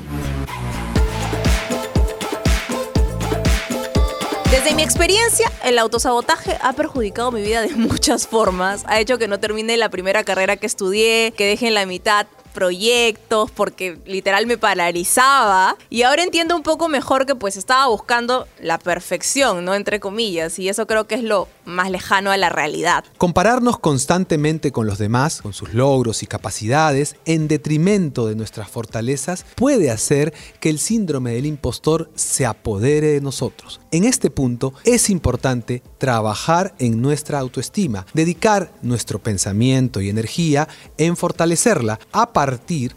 Desde 4.54 4.76
mi 4.76 4.84
experiencia, 4.84 5.52
el 5.64 5.80
autosabotaje 5.80 6.60
ha 6.62 6.74
perjudicado 6.74 7.32
mi 7.32 7.42
vida 7.42 7.64
de 7.64 7.70
muchas 7.76 8.28
formas. 8.28 8.84
Ha 8.86 9.00
hecho 9.00 9.18
que 9.18 9.28
no 9.28 9.40
termine 9.40 9.78
la 9.78 9.90
primera 9.90 10.24
carrera 10.24 10.58
que 10.58 10.68
estudié, 10.68 11.34
que 11.36 11.48
deje 11.48 11.70
en 11.70 11.74
la 11.74 11.88
mitad 11.88 12.28
proyectos 12.54 13.52
porque 13.52 13.98
literal 14.06 14.48
me 14.48 14.58
paralizaba 14.58 15.76
y 15.90 16.04
ahora 16.04 16.24
entiendo 16.24 16.56
un 16.56 16.64
poco 16.64 16.88
mejor 16.88 17.26
que 17.26 17.36
pues 17.36 17.58
estaba 17.58 17.88
buscando 17.88 18.48
la 18.62 18.78
perfección, 18.80 19.66
¿no? 19.66 19.76
Entre 19.76 20.00
comillas, 20.00 20.58
y 20.60 20.70
eso 20.70 20.88
creo 20.88 21.06
que 21.08 21.16
es 21.16 21.24
lo 21.24 21.48
más 21.66 21.90
lejano 21.90 22.32
a 22.32 22.38
la 22.38 22.50
realidad. 22.50 23.04
Compararnos 23.18 23.80
constantemente 23.80 24.72
con 24.72 24.88
los 24.88 24.98
demás, 24.98 25.42
con 25.42 25.54
sus 25.54 25.74
logros 25.74 26.24
y 26.24 26.28
capacidades, 26.28 27.16
en 27.26 27.48
detrimento 27.48 28.28
de 28.28 28.36
nuestras 28.36 28.70
fortalezas, 28.70 29.46
puede 29.56 29.92
hacer 29.92 30.34
que 30.60 30.70
el 30.70 30.80
síndrome 30.80 31.34
del 31.34 31.46
impostor 31.46 32.12
se 32.16 32.46
apodere 32.46 33.08
de 33.08 33.22
nosotros. 33.22 33.80
En 33.92 34.04
este 34.04 34.30
punto 34.30 34.74
es 34.84 35.10
importante 35.10 35.84
trabajar 35.98 36.76
en 36.80 37.02
nuestra 37.02 37.40
autoestima, 37.40 38.06
dedicar 38.14 38.72
nuestro 38.82 39.20
pensamiento 39.20 40.02
y 40.02 40.10
energía 40.10 40.68
en 40.98 41.16
fortalecerla 41.16 42.00
a 42.12 42.34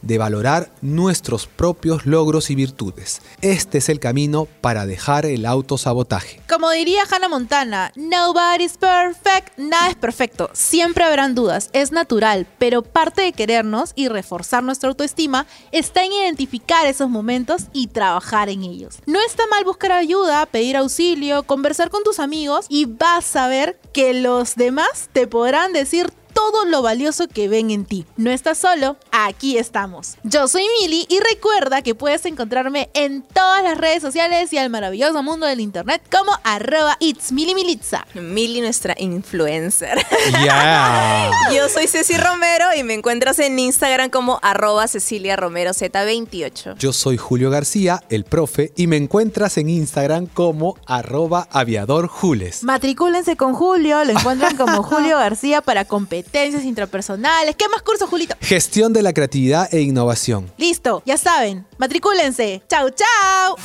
de 0.02 0.18
valorar 0.18 0.72
nuestros 0.82 1.46
propios 1.46 2.04
logros 2.04 2.50
y 2.50 2.56
virtudes. 2.56 3.22
Este 3.42 3.78
es 3.78 3.88
el 3.88 4.00
camino 4.00 4.48
para 4.60 4.86
dejar 4.86 5.24
el 5.24 5.46
autosabotaje. 5.46 6.40
Como 6.48 6.68
diría 6.70 7.02
Hannah 7.08 7.28
Montana, 7.28 7.92
nobody's 7.94 8.76
perfect, 8.76 9.56
nada 9.56 9.90
es 9.90 9.94
perfecto, 9.94 10.50
siempre 10.52 11.04
habrán 11.04 11.36
dudas, 11.36 11.70
es 11.72 11.92
natural, 11.92 12.48
pero 12.58 12.82
parte 12.82 13.22
de 13.22 13.32
querernos 13.32 13.92
y 13.94 14.08
reforzar 14.08 14.64
nuestra 14.64 14.88
autoestima 14.88 15.46
está 15.70 16.04
en 16.04 16.12
identificar 16.12 16.86
esos 16.86 17.08
momentos 17.08 17.66
y 17.72 17.86
trabajar 17.86 18.48
en 18.48 18.64
ellos. 18.64 18.98
No 19.06 19.20
está 19.24 19.46
mal 19.46 19.64
buscar 19.64 19.92
ayuda, 19.92 20.46
pedir 20.46 20.76
auxilio, 20.76 21.44
conversar 21.44 21.90
con 21.90 22.02
tus 22.02 22.18
amigos 22.18 22.66
y 22.68 22.86
vas 22.86 23.36
a 23.36 23.46
ver 23.46 23.78
que 23.92 24.12
los 24.12 24.56
demás 24.56 25.08
te 25.12 25.28
podrán 25.28 25.72
decir 25.72 26.10
todo 26.36 26.66
lo 26.66 26.82
valioso 26.82 27.28
que 27.28 27.48
ven 27.48 27.70
en 27.70 27.86
ti. 27.86 28.04
No 28.18 28.30
estás 28.30 28.58
solo, 28.58 28.98
aquí 29.10 29.56
estamos. 29.56 30.16
Yo 30.22 30.48
soy 30.48 30.64
Mili 30.82 31.06
y 31.08 31.18
recuerda 31.32 31.80
que 31.80 31.94
puedes 31.94 32.26
encontrarme 32.26 32.90
en 32.92 33.22
todas 33.22 33.62
las 33.62 33.78
redes 33.78 34.02
sociales 34.02 34.52
y 34.52 34.58
al 34.58 34.68
maravilloso 34.68 35.22
mundo 35.22 35.46
del 35.46 35.60
internet 35.60 36.02
como 36.10 36.32
arroba 36.44 36.98
it's 37.00 37.32
Militza. 37.32 38.06
Mili, 38.12 38.60
nuestra 38.60 38.94
influencer. 38.98 40.04
¡Ya! 40.44 41.30
Yo 41.54 41.70
soy 41.70 41.86
Ceci 41.86 42.18
Romero 42.18 42.66
y 42.76 42.82
me 42.82 42.92
encuentras 42.92 43.38
en 43.38 43.58
Instagram 43.58 44.10
como 44.10 44.38
arroba 44.42 44.88
Cecilia 44.88 45.36
Romero 45.36 45.70
Z28. 45.70 46.76
Yo 46.76 46.92
soy 46.92 47.16
Julio 47.16 47.48
García, 47.48 48.02
el 48.10 48.24
profe, 48.24 48.72
y 48.76 48.88
me 48.88 48.98
encuentras 48.98 49.56
en 49.56 49.70
Instagram 49.70 50.26
como 50.26 50.76
arroba 50.84 51.48
aviadorjules. 51.50 52.62
Matricúlense 52.62 53.38
con 53.38 53.54
Julio, 53.54 54.04
lo 54.04 54.10
encuentran 54.10 54.54
como 54.58 54.82
Julio 54.82 55.16
García 55.16 55.62
para 55.62 55.86
competencias 56.26 56.64
intrapersonales. 56.64 57.54
¿Qué 57.56 57.68
más 57.68 57.82
cursos, 57.82 58.08
Julito? 58.08 58.34
Gestión 58.40 58.92
de 58.92 59.02
la 59.02 59.12
creatividad 59.12 59.72
e 59.72 59.80
innovación. 59.80 60.50
Listo, 60.58 61.02
ya 61.06 61.16
saben, 61.16 61.66
matricúlense. 61.78 62.62
Chau, 62.68 62.90
chau. 62.90 63.56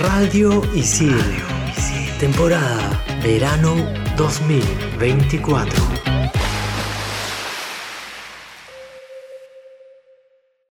Radio 0.00 0.62
Isil. 0.74 1.16
Temporada 2.18 3.04
Verano 3.22 3.74
2024. 4.16 6.11